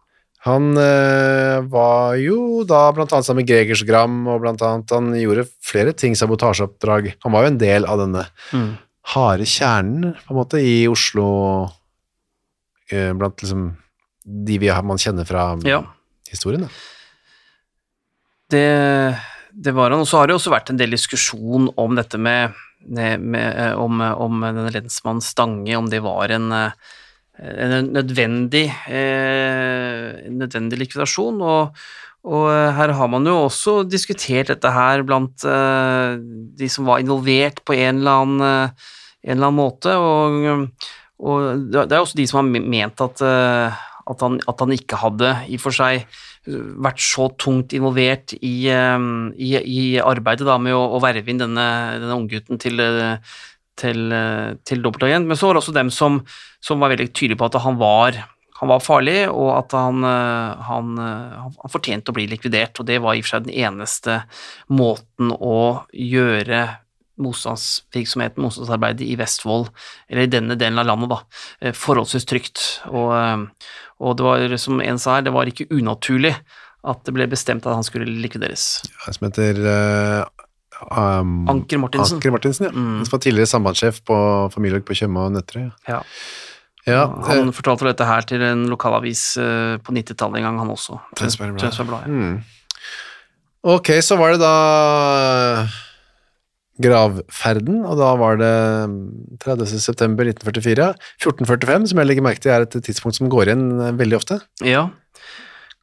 Han 0.47 0.77
øh, 0.79 1.67
var 1.73 2.15
jo 2.23 2.63
da 2.65 2.93
blant 2.95 3.13
annet 3.13 3.27
sammen 3.27 3.43
med 3.43 3.49
Gregersgram, 3.51 4.21
og 4.31 4.41
blant 4.45 4.63
annet 4.63 4.91
han 4.95 5.11
gjorde 5.19 5.49
flere 5.61 5.93
ting, 5.93 6.15
sabotasjeoppdrag. 6.15 7.15
Han 7.25 7.33
var 7.35 7.43
jo 7.43 7.51
en 7.55 7.59
del 7.59 7.85
av 7.85 7.99
denne 8.05 8.27
Mm. 8.53 8.77
harde 9.17 9.43
kjernen, 9.47 10.15
på 10.27 10.31
en 10.31 10.39
måte, 10.39 10.61
i 10.63 10.87
Oslo, 10.89 11.69
øh, 12.93 13.13
blant 13.19 13.43
liksom 13.43 13.77
de 14.27 14.59
vi 14.59 14.69
har, 14.69 14.83
man 14.83 14.99
kjenner 14.99 15.27
fra 15.29 15.53
Ja. 15.65 15.85
historien. 16.31 16.67
Da. 16.67 16.69
Det, 18.51 19.19
det 19.53 19.75
var 19.75 19.91
han. 19.91 20.03
Og 20.03 20.09
så 20.11 20.21
har 20.21 20.29
det 20.29 20.37
også 20.37 20.53
vært 20.55 20.71
en 20.73 20.81
del 20.81 20.95
diskusjon 20.95 21.71
om 21.79 21.99
dette 21.99 22.19
med, 22.19 22.55
med, 22.87 23.47
eh, 23.47 23.75
om, 23.79 24.01
om 24.03 24.43
denne 24.43 24.71
lensmannen 24.75 25.25
Stange, 25.25 25.77
om 25.79 25.89
det 25.91 26.03
var 26.05 26.35
en, 26.35 26.51
eh, 26.53 26.75
en 27.39 27.93
nødvendig, 27.95 28.67
eh, 28.91 30.27
nødvendig 30.31 30.79
likvidasjon. 30.85 31.41
Og, 31.43 31.81
og 32.27 32.45
eh, 32.51 32.75
her 32.79 32.95
har 32.99 33.11
man 33.13 33.27
jo 33.27 33.39
også 33.47 33.81
diskutert 33.87 34.51
dette 34.51 34.71
her 34.75 35.03
blant 35.07 35.47
uh, 35.47 36.19
de 36.19 36.71
som 36.71 36.87
var 36.91 37.03
involvert 37.03 37.63
på 37.67 37.75
en 37.79 38.03
eller 38.03 38.23
annen, 38.23 38.41
uh, 38.43 38.95
en 39.27 39.37
eller 39.37 39.51
annen 39.51 39.59
måte. 39.59 39.95
Og, 39.95 40.71
og 41.23 41.67
det 41.71 41.87
er 41.87 42.01
også 42.01 42.19
de 42.19 42.27
som 42.31 42.43
har 42.43 42.67
ment 42.67 43.03
at, 43.07 43.23
at, 44.07 44.23
han, 44.23 44.39
at 44.47 44.63
han 44.63 44.75
ikke 44.75 45.01
hadde 45.01 45.33
i 45.51 45.59
og 45.59 45.65
for 45.65 45.75
seg 45.75 46.07
vært 46.47 47.03
så 47.03 47.29
tungt 47.41 47.75
involvert 47.77 48.37
i, 48.39 48.69
eh, 48.71 49.09
i, 49.43 49.51
i 49.59 49.83
arbeidet 50.03 50.47
da, 50.47 50.59
med 50.63 50.77
å, 50.77 50.85
å 50.97 51.03
verve 51.03 51.33
inn 51.33 51.43
denne, 51.43 51.67
denne 51.99 52.21
unggutten 52.21 52.61
til, 52.63 52.81
eh, 52.83 53.35
til, 53.77 54.07
til 54.67 54.85
dobbeltagent. 54.85 55.29
Men 55.29 55.39
så 55.39 55.51
var 55.51 55.57
det 55.57 55.65
også 55.65 55.77
dem 55.77 55.93
som, 55.95 56.23
som 56.63 56.83
var 56.83 56.95
veldig 56.95 57.11
tydelige 57.13 57.41
på 57.43 57.51
at 57.51 57.61
han 57.67 57.81
var, 57.81 58.23
han 58.61 58.73
var 58.73 58.85
farlig, 58.85 59.19
og 59.29 59.51
at 59.59 59.75
han, 59.77 60.07
han, 60.07 60.97
fortjente 61.69 62.13
å 62.13 62.17
bli 62.17 62.25
likvidert. 62.31 62.79
Og 62.81 62.89
det 62.89 63.03
var 63.05 63.17
i 63.17 63.21
og 63.21 63.27
for 63.27 63.37
seg 63.37 63.51
den 63.51 63.59
eneste 63.67 64.23
måten 64.71 65.35
å 65.35 65.61
gjøre 65.93 66.65
motstandsvirksomheten, 67.21 68.45
motstandsarbeidet 68.45 69.05
i 69.07 69.17
Vestfold, 69.17 69.71
eller 70.09 70.27
i 70.27 70.33
denne 70.33 70.57
delen 70.61 70.81
av 70.81 70.89
landet, 70.89 71.13
da, 71.13 71.73
forholdsvis 71.77 72.29
trygt. 72.29 72.65
Og, 72.91 73.13
og 74.01 74.17
det 74.19 74.27
var, 74.27 74.57
som 74.61 74.81
en 74.85 74.99
sa 75.01 75.19
her, 75.19 75.27
det 75.27 75.35
var 75.35 75.49
ikke 75.49 75.69
unaturlig 75.73 76.35
at 76.87 77.07
det 77.07 77.15
ble 77.17 77.27
bestemt 77.31 77.67
at 77.67 77.75
han 77.75 77.87
skulle 77.87 78.09
likvideres. 78.23 78.67
Ja, 78.87 79.15
Som 79.15 79.29
heter 79.29 79.63
uh, 79.65 80.27
um, 80.91 81.47
Anker 81.51 81.81
Martinsen. 81.83 82.19
Anker 82.19 82.35
Martinsen, 82.35 82.69
ja. 82.69 82.75
Mm. 82.75 83.01
Som 83.07 83.17
var 83.17 83.23
tidligere 83.25 83.51
sambandssjef 83.51 84.03
på 84.07 84.19
familielag 84.55 84.85
på 84.87 84.99
Tjøme 84.99 85.25
og 85.25 85.33
Nøtterøy. 85.35 85.71
Ja. 85.89 86.01
Ja. 86.01 86.03
Ja, 86.87 87.07
han 87.27 87.49
eh, 87.49 87.55
fortalte 87.55 87.89
dette 87.89 88.07
her 88.07 88.27
til 88.31 88.45
en 88.47 88.69
lokalavis 88.71 89.23
uh, 89.43 89.75
på 89.83 89.95
90-tallet 89.97 90.39
en 90.39 90.47
gang, 90.47 90.61
han 90.63 90.71
også. 90.71 91.01
Tønsberg 91.19 91.57
Blad. 91.89 92.07
Mm. 92.07 92.37
Ok, 93.67 93.91
så 94.07 94.15
var 94.21 94.37
det 94.37 94.45
da 94.45 95.67
gravferden, 96.83 97.81
og 97.89 97.97
da 98.01 98.11
var 98.21 98.39
det 98.41 98.53
30. 99.43 99.81
september 99.81 100.29
1944. 100.29 100.91
1445, 101.23 101.91
som 101.93 102.03
jeg 102.03 102.11
legger 102.11 102.27
merke 102.27 102.45
til 102.45 102.55
er 102.55 102.67
et 102.67 102.77
tidspunkt 102.85 103.19
som 103.19 103.31
går 103.33 103.51
igjen 103.51 103.67
eh, 103.81 103.97
veldig 103.97 104.19
ofte. 104.21 104.41
Ja. 104.65 104.89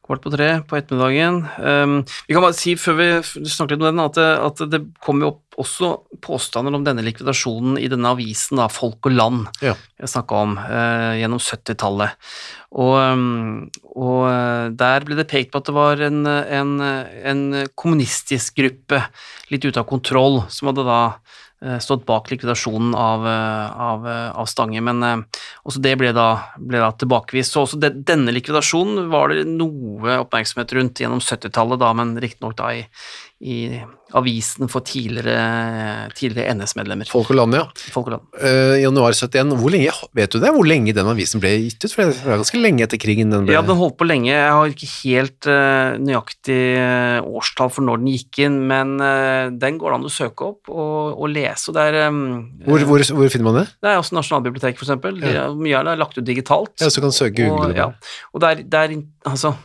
Kvart 0.04 0.20
på 0.20 0.32
tre 0.34 0.48
på 0.68 0.76
ettermiddagen. 0.76 1.38
Um, 1.56 1.94
vi 2.28 2.34
kan 2.36 2.44
bare 2.44 2.56
si 2.58 2.74
før 2.76 2.98
vi 2.98 3.06
snakker 3.24 3.72
litt 3.72 3.80
om 3.80 3.86
den, 3.88 4.02
at 4.04 4.18
det, 4.18 4.26
at 4.50 4.64
det 4.68 4.80
kom 5.04 5.22
jo 5.24 5.30
opp 5.32 5.40
også 5.60 5.90
påstander 6.24 6.74
om 6.74 6.82
denne 6.84 7.04
likvidasjonen 7.06 7.78
i 7.78 7.86
denne 7.88 8.10
avisen, 8.10 8.58
da, 8.58 8.66
Folk 8.72 9.06
og 9.06 9.14
Land, 9.14 9.46
Ja. 9.62 9.76
jeg 10.02 10.10
snakka 10.10 10.40
om 10.42 10.56
uh, 10.58 11.14
gjennom 11.16 11.40
70-tallet. 11.40 12.16
Og, 12.74 12.94
um, 12.98 13.70
og 13.94 14.24
eh, 14.26 14.64
der 14.74 15.04
ble 15.06 15.14
det 15.14 15.28
pekt 15.30 15.52
på 15.52 15.60
at 15.60 15.68
det 15.68 15.74
var 15.76 16.00
en, 16.02 16.24
en, 16.26 16.72
en 16.82 17.42
kommunistisk 17.78 18.56
gruppe, 18.58 18.98
litt 19.54 19.62
ute 19.62 19.78
av 19.78 19.86
kontroll, 19.86 20.40
som 20.50 20.72
hadde 20.72 20.82
da 20.88 20.98
stått 21.80 22.06
bak 22.06 22.30
likvidasjonen 22.30 22.94
av, 22.94 23.26
eh, 23.28 23.80
av, 23.80 24.08
eh, 24.08 24.30
av 24.30 24.46
Stange, 24.46 24.80
men 24.80 25.02
eh, 25.02 25.16
også 25.64 25.80
det 25.80 25.94
ble 26.00 26.12
da, 26.12 26.28
ble 26.58 26.80
da 26.82 26.90
tilbakevist. 26.92 27.54
Så 27.54 27.64
også 27.64 27.80
de, 27.80 27.90
denne 28.04 28.34
likvidasjonen 28.34 29.08
var 29.12 29.32
det 29.32 29.46
noe 29.48 30.18
oppmerksomhet 30.24 30.74
rundt 30.76 31.00
gjennom 31.00 31.22
70-tallet, 31.24 31.80
da, 31.80 31.92
men 31.96 32.16
riktignok 32.20 32.56
da 32.60 32.72
i, 32.74 32.84
i 33.44 33.58
avisen 34.14 34.70
for 34.70 34.84
tidligere, 34.86 36.08
tidligere 36.16 36.54
NS-medlemmer. 36.54 37.08
Folk 37.10 37.32
og 37.32 37.38
land, 37.40 37.56
ja. 37.58 37.64
Folk 37.92 38.08
og 38.08 38.14
land. 38.14 38.26
Uh, 38.38 38.76
januar 38.80 39.16
71. 39.16 39.52
Hvor 39.58 39.72
lenge, 39.74 39.94
vet 40.16 40.32
du 40.32 40.38
det? 40.40 40.52
Hvor 40.54 40.68
lenge 40.68 40.94
den 40.96 41.10
avisen 41.10 41.42
ble 41.42 41.50
gitt 41.64 41.84
ut? 41.84 41.90
For 41.90 42.06
det 42.06 42.22
var 42.22 42.40
ganske 42.40 42.60
lenge 42.60 42.86
etter 42.86 43.00
krigen 43.02 43.34
den 43.34 43.48
ble 43.48 43.56
Ja, 43.56 43.64
den 43.66 43.80
holdt 43.80 43.98
på 44.00 44.06
lenge. 44.08 44.30
Jeg 44.30 44.54
har 44.54 44.70
ikke 44.70 44.90
helt 44.94 45.50
uh, 45.50 45.98
nøyaktig 46.00 46.60
eh, 46.78 47.18
årstall 47.26 47.74
for 47.74 47.86
når 47.86 48.00
den 48.04 48.14
gikk 48.14 48.40
inn, 48.46 48.60
men 48.70 48.96
uh, 49.02 49.50
den 49.50 49.82
går 49.82 49.92
det 49.92 50.00
an 50.00 50.08
å 50.08 50.14
søke 50.14 50.48
opp 50.52 50.72
og, 50.72 51.18
og 51.18 51.34
lese. 51.34 51.68
og 51.72 51.78
Det 51.78 51.86
er, 51.90 52.00
um, 52.08 52.24
hvor, 52.68 52.86
hvor, 52.88 53.04
hvor 53.18 53.34
finner 53.34 53.50
man 53.50 53.60
det? 53.62 53.68
det 53.82 53.92
er 53.92 54.00
også 54.00 54.20
Nasjonalbiblioteket, 54.20 54.80
for 54.80 54.88
eksempel. 54.88 55.20
Mye 55.20 55.78
av 55.80 55.88
det 55.88 55.96
er 55.96 56.02
lagt 56.06 56.16
ut 56.16 56.24
digitalt. 56.24 56.76
Ja, 56.80 56.88
så 56.92 57.04
kan 57.04 57.14
søke 57.14 57.50
og, 57.50 57.76
ja. 57.76 57.90
og 58.32 58.44
det 58.44 58.50
er, 58.54 58.66
det 58.70 58.84
er 58.84 58.98
in- 58.98 59.08
altså 59.26 59.56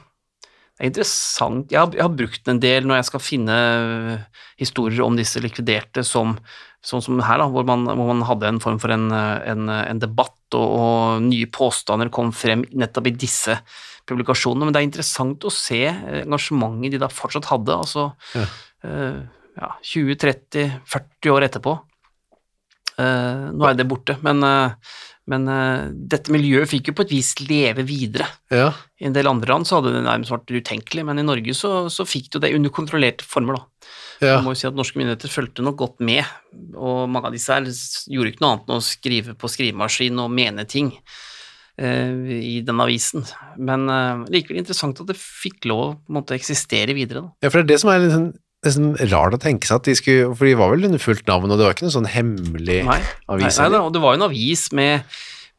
det 0.79 0.85
er 0.85 0.91
interessant. 0.93 1.73
Jeg 1.73 1.81
har, 1.81 1.91
jeg 1.91 2.05
har 2.05 2.13
brukt 2.15 2.45
den 2.47 2.55
en 2.55 2.61
del 2.63 2.85
når 2.87 3.01
jeg 3.01 3.07
skal 3.09 3.21
finne 3.23 3.55
øh, 3.59 4.43
historier 4.61 5.03
om 5.03 5.17
disse 5.19 5.41
likviderte, 5.43 6.05
som, 6.07 6.37
sånn 6.79 7.03
som 7.03 7.19
her, 7.19 7.41
da, 7.41 7.49
hvor 7.51 7.67
man, 7.67 7.83
hvor 7.83 8.07
man 8.13 8.23
hadde 8.23 8.47
en 8.47 8.61
form 8.63 8.79
for 8.79 8.95
en, 8.95 9.09
en, 9.11 9.67
en 9.67 9.99
debatt, 9.99 10.37
og, 10.55 10.69
og 10.79 11.25
nye 11.27 11.49
påstander 11.51 12.11
kom 12.15 12.31
frem 12.31 12.63
nettopp 12.71 13.11
i 13.11 13.15
disse 13.25 13.57
publikasjonene. 14.07 14.69
Men 14.69 14.75
det 14.77 14.81
er 14.81 14.87
interessant 14.87 15.43
å 15.43 15.51
se 15.51 15.83
øh, 15.89 16.21
engasjementet 16.23 16.95
de 16.95 17.03
da 17.03 17.11
fortsatt 17.11 17.51
hadde, 17.51 17.75
altså 17.75 18.09
Ja. 18.39 18.47
uh, 18.87 19.19
ja, 19.59 19.73
20-30-40 19.83 21.33
år 21.35 21.49
etterpå. 21.49 21.75
Uh, 22.99 23.51
nå 23.51 23.67
er 23.67 23.75
det 23.75 23.87
borte, 23.87 24.15
men, 24.23 24.39
eh, 24.43 24.95
men 25.29 25.45
uh, 25.49 25.89
dette 25.91 26.33
miljøet 26.33 26.69
fikk 26.71 26.89
jo 26.89 26.95
på 26.97 27.05
et 27.05 27.13
vis 27.13 27.31
leve 27.43 27.85
videre. 27.87 28.27
Ja, 28.53 28.71
I 28.99 29.07
en 29.09 29.15
del 29.15 29.29
andre 29.29 29.53
land 29.53 29.69
så 29.69 29.77
hadde 29.77 29.93
det 29.93 30.03
nærmest 30.05 30.33
vært 30.33 30.51
utenkelig, 30.51 31.05
men 31.05 31.21
i 31.21 31.25
Norge 31.25 31.55
så, 31.57 31.73
så 31.93 32.05
fikk 32.07 32.31
det 32.31 32.39
jo 32.39 32.43
det 32.45 32.53
under 32.57 32.73
kontrollerte 32.73 33.27
former, 33.27 33.59
da. 33.59 33.89
ja. 34.23 34.33
Jeg 34.33 34.45
må 34.47 34.55
jo 34.55 34.61
si 34.61 34.69
at 34.69 34.77
norske 34.77 34.99
myndigheter 34.99 35.33
fulgte 35.33 35.65
nok 35.65 35.79
godt 35.83 36.05
med, 36.05 36.25
og 36.73 37.05
mange 37.11 37.29
av 37.29 37.37
disse 37.37 37.53
her 37.53 37.69
gjorde 37.69 38.33
ikke 38.33 38.45
noe 38.45 38.53
annet 38.55 38.69
enn 38.71 38.81
å 38.81 38.87
skrive 38.89 39.37
på 39.39 39.53
skrivemaskin 39.53 40.25
og 40.25 40.33
mene 40.33 40.65
ting 40.69 40.91
uh, 40.97 42.13
i 42.39 42.59
den 42.65 42.85
avisen. 42.85 43.27
Men 43.61 43.87
uh, 43.91 44.27
likevel 44.33 44.63
interessant 44.63 45.01
at 45.03 45.13
det 45.13 45.19
fikk 45.21 45.69
lov 45.69 45.85
å 45.87 45.95
måte 46.19 46.37
eksistere 46.37 46.97
videre, 46.97 47.27
da. 47.27 47.35
ja, 47.45 47.51
for 47.51 47.61
det 47.61 47.67
er 47.67 47.73
det 47.75 47.81
som 47.85 47.93
er 47.93 48.05
litt 48.05 48.15
sånn 48.17 48.31
nesten 48.65 48.91
rart 49.11 49.35
å 49.37 49.39
tenke 49.41 49.67
seg 49.69 49.79
at 49.79 49.87
de 49.87 49.93
skulle 49.95 50.35
For 50.35 50.45
de 50.49 50.55
var 50.59 50.73
vel 50.73 50.87
under 50.89 50.99
fullt 51.01 51.25
navn, 51.29 51.47
og 51.51 51.57
det 51.59 51.65
var 51.67 51.75
ikke 51.77 51.85
noen 51.87 51.95
sånn 51.95 52.09
hemmelig 52.11 52.79
Nei, 52.87 52.99
avis? 53.31 53.57
nei 53.61 53.69
nei, 53.71 53.79
og 53.85 53.93
det 53.95 54.01
var 54.03 54.15
jo 54.15 54.19
en 54.19 54.27
avis 54.27 54.65
med, 54.75 55.05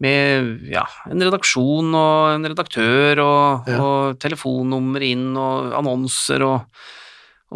med 0.04 0.66
ja, 0.72 0.84
en 1.08 1.24
redaksjon 1.24 1.94
og 1.96 2.34
en 2.36 2.48
redaktør 2.52 3.22
og, 3.24 3.68
Ja. 3.72 3.78
og 3.80 4.18
telefonnummer 4.20 5.04
inn 5.06 5.30
og 5.40 5.72
annonser 5.80 6.44
og, 6.44 6.82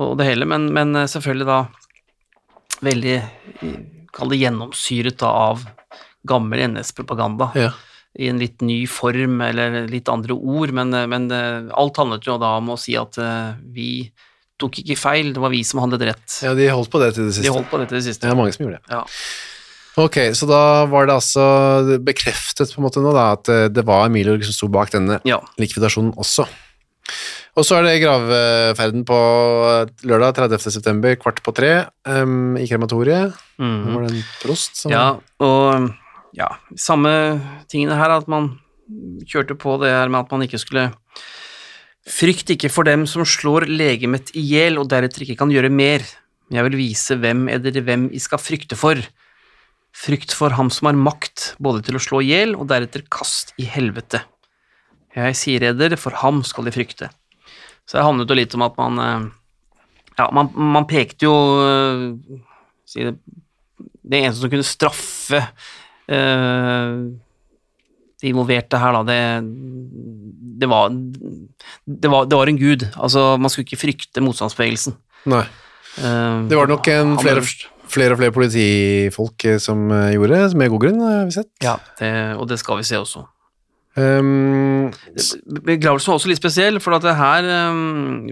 og 0.00 0.16
det 0.18 0.30
hele, 0.32 0.48
men, 0.48 0.70
men 0.74 0.96
selvfølgelig 1.08 1.46
da 1.50 1.60
veldig, 2.84 3.16
kall 4.14 4.32
det 4.32 4.40
gjennomsyret 4.42 5.18
da 5.20 5.30
av 5.50 5.64
gammel 6.28 6.64
NS-propaganda 6.72 7.50
Ja. 7.58 7.70
i 8.18 8.28
en 8.30 8.38
litt 8.40 8.62
ny 8.64 8.84
form 8.88 9.40
eller 9.44 9.84
litt 9.90 10.08
andre 10.08 10.34
ord, 10.34 10.72
men, 10.72 10.90
men 11.10 11.28
eh, 11.34 11.68
alt 11.74 11.96
handlet 12.00 12.26
jo 12.26 12.38
da 12.40 12.56
om 12.60 12.72
å 12.74 12.78
si 12.80 12.96
at 12.96 13.18
eh, 13.20 13.54
vi 13.74 13.88
tok 14.64 14.82
ikke 14.82 14.98
feil, 14.98 15.32
det 15.36 15.42
var 15.42 15.52
vi 15.54 15.62
som 15.66 15.82
handlet 15.84 16.08
rett. 16.10 16.38
ja, 16.42 16.54
de 16.56 16.68
holdt 16.72 16.92
på 16.92 17.02
det 17.02 17.14
til 17.14 17.28
det 17.28 17.32
De 17.32 17.40
siste. 17.40 17.54
holdt 17.54 17.70
på 17.70 17.82
det 17.82 17.90
til 17.90 18.00
det 18.00 18.06
siste. 18.08 18.30
Ja, 18.30 18.36
mange 18.38 18.56
som 18.56 18.66
gjorde 18.66 18.80
det. 18.80 18.96
Ja. 18.96 19.04
Ok, 20.02 20.18
så 20.34 20.48
da 20.50 20.60
var 20.90 21.06
det 21.06 21.14
altså 21.14 21.98
bekreftet 22.02 22.72
på 22.74 22.80
en 22.80 22.86
måte 22.88 23.02
nå 23.02 23.12
da, 23.14 23.28
at 23.36 23.50
eh, 23.52 23.68
det 23.70 23.84
var 23.86 24.08
Emilio 24.08 24.34
som 24.42 24.56
sto 24.56 24.68
bak 24.72 24.90
denne 24.90 25.20
ja. 25.28 25.38
likvidasjonen 25.60 26.16
også. 26.18 26.48
Og 27.54 27.62
så 27.62 27.78
er 27.78 27.86
det 27.86 28.00
gravferden 28.02 29.04
på 29.06 29.18
lørdag 30.10 30.34
30. 30.40 30.72
september, 30.74 31.14
kvart 31.20 31.38
på 31.46 31.54
tre, 31.54 31.84
um, 32.08 32.56
i 32.58 32.66
krematoriet. 32.66 33.36
Mm. 33.62 33.76
Nå 33.84 33.94
var 33.94 34.06
det 34.08 34.16
en 34.16 34.24
prost 34.40 34.80
som 34.82 34.90
Ja, 34.90 35.04
og 35.44 35.92
ja, 36.34 36.48
samme 36.74 37.12
tingene 37.70 37.94
her, 38.00 38.16
at 38.16 38.26
man 38.26 38.56
kjørte 39.30 39.54
på 39.54 39.76
det 39.84 39.92
her 39.94 40.10
med 40.10 40.24
at 40.24 40.34
man 40.34 40.42
ikke 40.48 40.58
skulle 40.58 40.88
Frykt 42.04 42.50
ikke 42.52 42.68
for 42.68 42.84
dem 42.84 43.06
som 43.08 43.24
slår 43.24 43.64
legemet 43.70 44.34
i 44.36 44.42
hjel 44.44 44.76
og 44.80 44.90
deretter 44.92 45.24
ikke 45.24 45.38
kan 45.40 45.52
gjøre 45.52 45.72
mer. 45.72 46.04
men 46.48 46.58
Jeg 46.58 46.66
vil 46.68 46.76
vise 46.76 47.16
hvem 47.16 47.48
eller 47.48 47.80
hvem 47.80 48.10
I 48.12 48.20
skal 48.20 48.42
frykte 48.42 48.76
for. 48.76 49.00
Frykt 49.94 50.34
for 50.34 50.52
ham 50.58 50.68
som 50.70 50.90
har 50.90 50.98
makt, 50.98 51.54
både 51.58 51.84
til 51.86 51.96
å 51.96 52.02
slå 52.02 52.20
i 52.20 52.32
hjel 52.32 52.56
og 52.58 52.68
deretter 52.68 53.06
kast 53.08 53.54
i 53.56 53.64
helvete. 53.64 54.20
Jeg 55.14 55.36
sier 55.38 55.62
eder, 55.70 55.94
for 55.96 56.10
ham 56.20 56.42
skal 56.44 56.66
de 56.66 56.74
frykte. 56.74 57.08
Så 57.86 57.96
det 57.96 58.04
handlet 58.04 58.28
jo 58.28 58.36
litt 58.36 58.54
om 58.56 58.64
at 58.66 58.76
man 58.80 59.00
eh, 59.00 59.24
Ja, 60.18 60.28
man, 60.30 60.50
man 60.54 60.86
pekte 60.86 61.26
jo 61.26 61.34
eh, 61.64 62.40
si 62.86 63.06
det, 63.06 63.16
det 64.04 64.20
eneste 64.20 64.44
som 64.44 64.52
kunne 64.52 64.66
straffe 64.66 65.40
uh, 65.40 66.92
de 68.20 68.28
involverte 68.30 68.78
her, 68.78 68.94
da, 68.94 69.02
det, 69.08 69.16
det, 70.64 70.70
var, 70.72 70.94
det, 71.84 72.10
var, 72.10 72.30
det 72.30 72.40
var 72.40 72.50
en 72.50 72.60
gud. 72.60 72.88
Altså, 72.96 73.34
man 73.36 73.52
skulle 73.52 73.68
ikke 73.68 73.84
frykte 73.84 74.24
motstandsbevegelsen. 74.24 74.96
Nei. 75.30 75.44
Eh, 76.00 76.40
Det 76.50 76.58
var 76.58 76.70
nok 76.70 76.88
en 76.92 77.14
flere, 77.20 77.44
flere 77.90 78.16
og 78.16 78.22
flere 78.22 78.34
politifolk 78.34 79.46
eh, 79.46 79.60
som 79.62 79.86
eh, 79.92 80.14
gjorde 80.16 80.48
med 80.58 80.72
god 80.72 80.86
grunn, 80.86 81.04
har 81.04 81.28
vi 81.28 81.38
sett. 81.38 81.52
Ja, 81.64 81.78
det, 82.00 82.12
og 82.38 82.48
det 82.50 82.58
skal 82.62 82.80
vi 82.80 82.88
se 82.88 82.98
også. 83.00 83.26
Um, 83.94 84.90
Begravelsen 85.62 86.10
var 86.10 86.16
også 86.18 86.30
litt 86.32 86.40
spesiell, 86.40 86.80
for 86.82 86.96
at 86.96 87.04
det 87.04 87.12
her 87.14 87.46
um, 87.70 88.24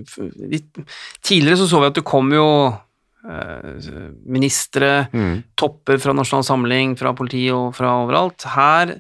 litt, 0.50 0.80
Tidligere 1.22 1.60
så 1.60 1.68
så 1.70 1.78
vi 1.84 1.90
at 1.92 2.00
det 2.00 2.02
kom 2.08 2.32
jo 2.34 2.46
uh, 2.66 3.92
ministre, 4.26 5.06
mm. 5.12 5.36
topper 5.54 6.02
fra 6.02 6.16
Nasjonal 6.18 6.48
Samling, 6.48 6.96
fra 6.98 7.14
politiet 7.14 7.54
og 7.54 7.76
fra 7.78 7.94
overalt. 8.02 8.48
Her 8.56 8.96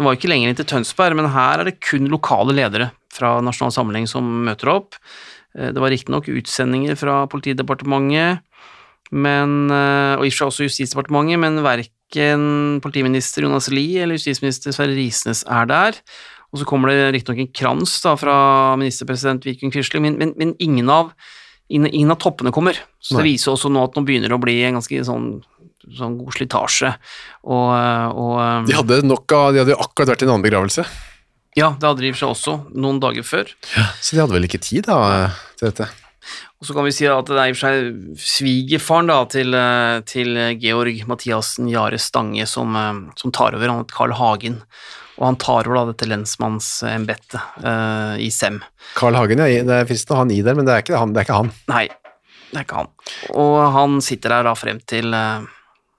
Det 0.00 0.06
var 0.06 0.16
ikke 0.16 0.30
lenger 0.32 0.48
inn 0.48 0.56
til 0.56 0.64
Tønsberg, 0.64 1.12
men 1.18 1.26
her 1.28 1.60
er 1.60 1.68
det 1.68 1.80
kun 1.84 2.06
lokale 2.08 2.54
ledere 2.56 2.86
fra 3.12 3.34
Nasjonal 3.44 3.74
Samling 3.74 4.06
som 4.08 4.24
møter 4.46 4.70
opp. 4.72 4.96
Eh, 5.52 5.74
Det 5.76 5.82
var 5.82 5.92
riktignok 5.92 6.24
utsendinger 6.32 6.96
fra 6.96 7.26
Politidepartementet, 7.28 8.40
men, 9.12 9.68
eh, 9.68 10.16
og 10.16 10.24
i 10.24 10.30
og 10.30 10.32
for 10.32 10.38
seg 10.38 10.48
også 10.48 10.68
Justisdepartementet, 10.70 11.38
men 11.42 11.60
verken 11.60 12.80
politiminister 12.80 13.44
Jonas 13.44 13.68
Lie 13.68 14.00
eller 14.00 14.16
justisminister 14.16 14.72
Sverre 14.72 14.96
Risnes 14.96 15.44
er 15.44 15.66
der. 15.68 16.00
Og 16.50 16.60
så 16.60 16.64
kommer 16.64 16.88
det 16.88 17.12
riktignok 17.12 17.44
en 17.44 17.52
krans 17.52 18.00
da 18.00 18.16
fra 18.16 18.74
ministerpresident 18.80 19.44
Vidkun 19.44 19.70
Quisling, 19.70 20.02
men, 20.02 20.16
men, 20.16 20.32
men 20.40 20.56
ingen, 20.58 20.88
av, 20.88 21.12
ingen, 21.68 21.92
ingen 21.92 22.10
av 22.10 22.18
toppene 22.18 22.50
kommer. 22.50 22.80
Så 22.98 23.20
det 23.20 23.28
viser 23.28 23.52
også 23.52 23.68
nå 23.68 23.84
at 23.84 23.94
nå 23.94 24.02
begynner 24.02 24.32
det 24.32 24.38
å 24.38 24.42
bli 24.42 24.62
en 24.64 24.80
ganske 24.80 25.04
sånn, 25.04 25.42
sånn 25.96 26.18
god 26.20 26.36
slitasje. 26.36 26.90
Og, 27.48 27.70
og 28.24 28.66
de 28.68 28.76
hadde 28.76 29.00
nok 29.06 29.32
av 29.36 29.54
De 29.54 29.62
hadde 29.62 29.72
jo 29.72 29.80
akkurat 29.80 30.12
vært 30.12 30.24
i 30.24 30.28
en 30.28 30.34
annen 30.34 30.44
begravelse, 30.44 30.84
ja, 31.58 31.72
det 31.74 31.86
hadde 31.86 32.04
de 32.04 32.10
i 32.10 32.12
og 32.12 32.14
for 32.14 32.22
seg 32.22 32.34
også 32.34 32.52
noen 32.78 33.00
dager 33.02 33.26
før. 33.26 33.50
Ja, 33.74 33.88
så 33.98 34.14
de 34.14 34.22
hadde 34.22 34.36
vel 34.36 34.46
ikke 34.46 34.62
tid 34.62 34.86
da 34.86 35.00
til 35.58 35.70
dette. 35.70 35.88
Og 36.60 36.68
så 36.68 36.76
kan 36.76 36.84
vi 36.86 36.92
si 36.94 37.08
at 37.08 37.26
det 37.26 37.40
er 37.40 37.50
i 37.50 37.54
og 37.54 37.58
for 37.58 37.64
seg 37.64 38.24
svigerfaren 38.36 39.10
da, 39.10 39.18
til, 39.32 39.56
eh, 39.56 39.98
til 40.06 40.40
Georg 40.60 41.02
Mathiassen 41.10 41.70
Jare 41.72 41.98
Stange 41.98 42.46
som, 42.46 42.76
eh, 42.76 43.00
som 43.16 43.34
tar 43.34 43.56
over, 43.56 43.66
han 43.66 43.82
heter 43.82 43.96
Carl 43.96 44.14
Hagen. 44.14 44.60
Og 45.18 45.26
han 45.26 45.40
tar 45.40 45.66
over 45.66 45.76
da 45.76 45.86
dette 45.90 46.06
lensmannsembetet 46.08 47.34
uh, 47.60 48.14
i 48.16 48.30
Sem. 48.32 48.56
Carl 48.96 49.18
Hagen, 49.18 49.42
ja, 49.44 49.60
det 49.68 49.74
er 49.82 49.88
fristende 49.90 50.16
å 50.16 50.16
ha 50.16 50.22
han 50.24 50.32
i 50.32 50.38
der, 50.40 50.56
men 50.56 50.64
det 50.64 50.78
er 50.78 50.96
han. 50.96 51.12
Det 51.12 51.20
er 51.20 51.26
ikke 51.26 51.40
han. 51.42 51.50
Nei, 51.68 51.82
det 52.48 52.56
er 52.56 52.64
ikke 52.64 52.78
han. 52.78 52.88
Og 53.34 53.56
han 53.74 53.98
sitter 54.00 54.32
der 54.32 54.48
da 54.48 54.54
frem 54.56 54.80
til 54.88 55.12
eh, 55.12 55.44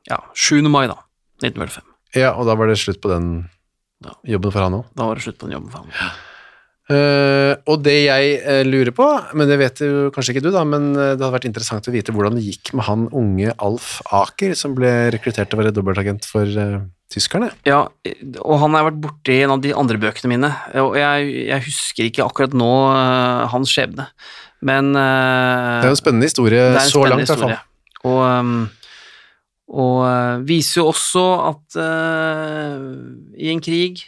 ja, 0.09 0.19
7. 0.33 0.61
mai, 0.71 0.87
da, 0.89 0.97
1945. 1.43 1.87
Ja, 2.17 2.33
og 2.35 2.47
da 2.49 2.57
var 2.59 2.71
det 2.71 2.79
slutt 2.81 3.01
på 3.03 3.11
den 3.11 3.49
Ja. 4.01 4.15
jobben 4.25 4.51
for 4.51 4.65
han 4.65 4.73
òg. 4.73 4.85
Da 4.97 5.05
var 5.05 5.15
det 5.15 5.23
slutt 5.23 5.37
på 5.37 5.47
den 5.47 5.59
jobben 5.59 5.71
for 5.71 5.85
han. 5.85 6.11
Eh, 6.91 7.53
og 7.69 7.83
det 7.85 7.97
jeg 8.03 8.31
uh, 8.41 8.63
lurer 8.67 8.91
på, 8.95 9.05
men 9.37 9.47
det 9.47 9.57
vet 9.61 9.81
jo 9.85 10.09
kanskje 10.11 10.33
ikke 10.33 10.43
du, 10.47 10.49
da, 10.51 10.63
men 10.67 10.89
eh, 10.91 11.13
det 11.13 11.21
hadde 11.21 11.35
vært 11.35 11.45
interessant 11.47 11.87
å 11.87 11.93
vite 11.93 12.11
hvordan 12.11 12.35
det 12.35 12.43
gikk 12.43 12.73
med 12.75 12.87
han 12.87 13.05
unge 13.15 13.53
Alf 13.63 13.99
Aker, 14.11 14.55
som 14.57 14.73
ble 14.75 14.89
rekruttert 15.13 15.51
til 15.51 15.59
å 15.59 15.61
være 15.61 15.73
dobbeltagent 15.75 16.27
for 16.27 16.49
uh, 16.49 16.81
tyskerne. 17.13 17.51
Ja, 17.69 17.85
og 18.41 18.59
han 18.63 18.75
har 18.75 18.89
vært 18.89 18.99
borti 19.05 19.37
en 19.45 19.55
av 19.55 19.63
de 19.63 19.71
andre 19.77 20.01
bøkene 20.01 20.33
mine, 20.33 20.51
og 20.81 20.97
jeg, 20.99 21.31
jeg 21.53 21.67
husker 21.69 22.09
ikke 22.09 22.27
akkurat 22.27 22.57
nå 22.57 22.73
hans 23.53 23.71
skjebne, 23.71 24.09
men 24.67 24.91
Det 24.97 25.07
er 25.85 25.89
jo 25.89 25.95
en 25.95 26.03
spennende 26.03 26.27
historie 26.27 26.67
en 26.73 26.81
så 26.81 27.05
spennende 27.05 27.23
langt, 27.23 27.29
i 27.29 27.31
hvert 27.31 27.45
fall. 27.45 27.57
Og, 28.09 28.19
um, 28.25 28.55
og 29.71 30.01
uh, 30.03 30.41
viser 30.43 30.81
jo 30.81 30.89
også 30.91 31.25
at 31.47 31.77
uh, 31.79 32.81
i 33.39 33.51
en 33.53 33.61
krig 33.63 34.03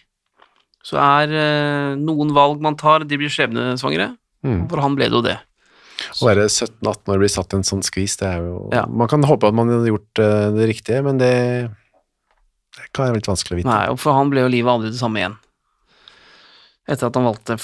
så 0.84 1.00
er 1.00 1.32
uh, 1.32 1.94
noen 1.96 2.34
valg 2.36 2.60
man 2.64 2.76
tar, 2.80 3.06
de 3.08 3.20
blir 3.20 3.32
skjebnesvangre. 3.32 4.12
Mm. 4.44 4.66
For 4.72 4.84
han 4.84 4.98
ble 5.00 5.08
det 5.08 5.16
jo 5.16 5.24
det. 5.24 5.38
Å 6.20 6.28
være 6.28 6.50
17-18 6.50 7.14
år 7.14 7.16
og 7.16 7.22
bli 7.22 7.30
satt 7.32 7.54
i 7.54 7.60
en 7.62 7.68
sånn 7.68 7.86
skvis, 7.86 8.18
det 8.20 8.28
er 8.28 8.44
jo 8.44 8.58
Ja. 8.76 8.84
Man 8.92 9.08
kan 9.12 9.24
håpe 9.24 9.48
at 9.48 9.56
man 9.56 9.72
hadde 9.72 9.94
gjort 9.94 10.20
uh, 10.20 10.50
det 10.58 10.68
riktige, 10.74 11.00
men 11.06 11.22
det, 11.22 11.32
det 12.76 12.90
kan 12.92 13.08
være 13.08 13.22
litt 13.22 13.32
vanskelig 13.32 13.56
å 13.56 13.62
vite. 13.62 13.72
Nei, 13.72 13.96
for 14.02 14.20
han 14.20 14.34
ble 14.34 14.44
jo 14.44 14.52
livet 14.52 14.74
aldri 14.74 14.92
det 14.92 15.00
samme 15.00 15.24
igjen. 15.24 15.40
Etter 16.92 17.08
at 17.08 17.16
han 17.16 17.30
valgte 17.30 17.56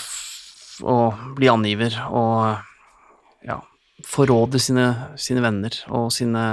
å 0.88 0.98
bli 1.36 1.52
angiver 1.52 2.00
og 2.08 2.64
ja, 3.44 3.60
forråde 4.10 4.60
sine, 4.62 4.86
sine 5.22 5.44
venner 5.44 5.76
og 5.94 6.10
sine 6.14 6.44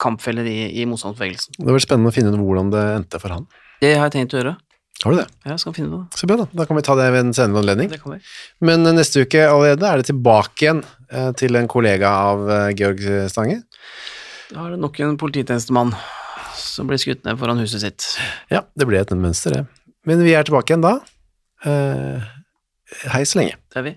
kampfeller 0.00 0.48
i, 0.48 0.58
i 0.82 0.86
motstandsbevegelsen. 0.88 1.56
Det 1.58 1.68
blir 1.68 1.82
spennende 1.82 2.12
å 2.12 2.14
finne 2.14 2.32
ut 2.34 2.42
hvordan 2.42 2.72
det 2.74 2.82
endte 2.98 3.20
for 3.22 3.36
han. 3.36 3.46
Det 3.80 3.94
har 3.96 4.10
jeg 4.10 4.18
tenkt 4.18 4.36
å 4.36 4.42
gjøre. 4.42 4.56
Har 5.00 5.14
du 5.14 5.16
det? 5.16 5.28
Jeg 5.48 5.60
skal 5.62 5.72
finne 5.72 5.96
det. 5.96 6.18
Så 6.20 6.28
bra, 6.28 6.36
da. 6.42 6.46
Da 6.60 6.66
kan 6.68 6.76
vi 6.76 6.84
ta 6.84 6.96
det 6.98 7.06
ved 7.14 7.22
en 7.24 7.36
senere 7.36 7.62
anledning. 7.62 7.88
Det 7.88 8.02
kan 8.02 8.18
vi. 8.18 8.18
Men 8.68 8.84
eh, 8.84 8.96
neste 8.98 9.24
uke 9.24 9.46
allerede 9.48 9.88
er 9.88 10.02
det 10.02 10.10
tilbake 10.10 10.66
igjen 10.66 10.82
eh, 11.08 11.30
til 11.40 11.56
en 11.56 11.70
kollega 11.72 12.10
av 12.28 12.44
eh, 12.52 12.66
Georg 12.76 13.00
Stange. 13.32 13.62
Da 14.50 14.66
er 14.66 14.74
det 14.74 14.82
nok 14.82 15.00
en 15.06 15.16
polititjenestemann 15.20 15.94
som 16.60 16.90
blir 16.90 17.00
skutt 17.00 17.24
ned 17.24 17.40
foran 17.40 17.62
huset 17.62 17.80
sitt. 17.80 18.10
Ja, 18.52 18.66
det 18.76 18.90
ble 18.90 19.00
et 19.00 19.14
mønster, 19.16 19.56
det. 19.56 19.96
Men 20.08 20.20
vi 20.26 20.36
er 20.36 20.44
tilbake 20.44 20.74
igjen 20.74 20.84
da. 20.84 20.98
Hei 23.14 23.24
så 23.28 23.40
lenge. 23.40 23.56
Det 23.72 23.80
er 23.80 23.86
vi. 23.86 23.96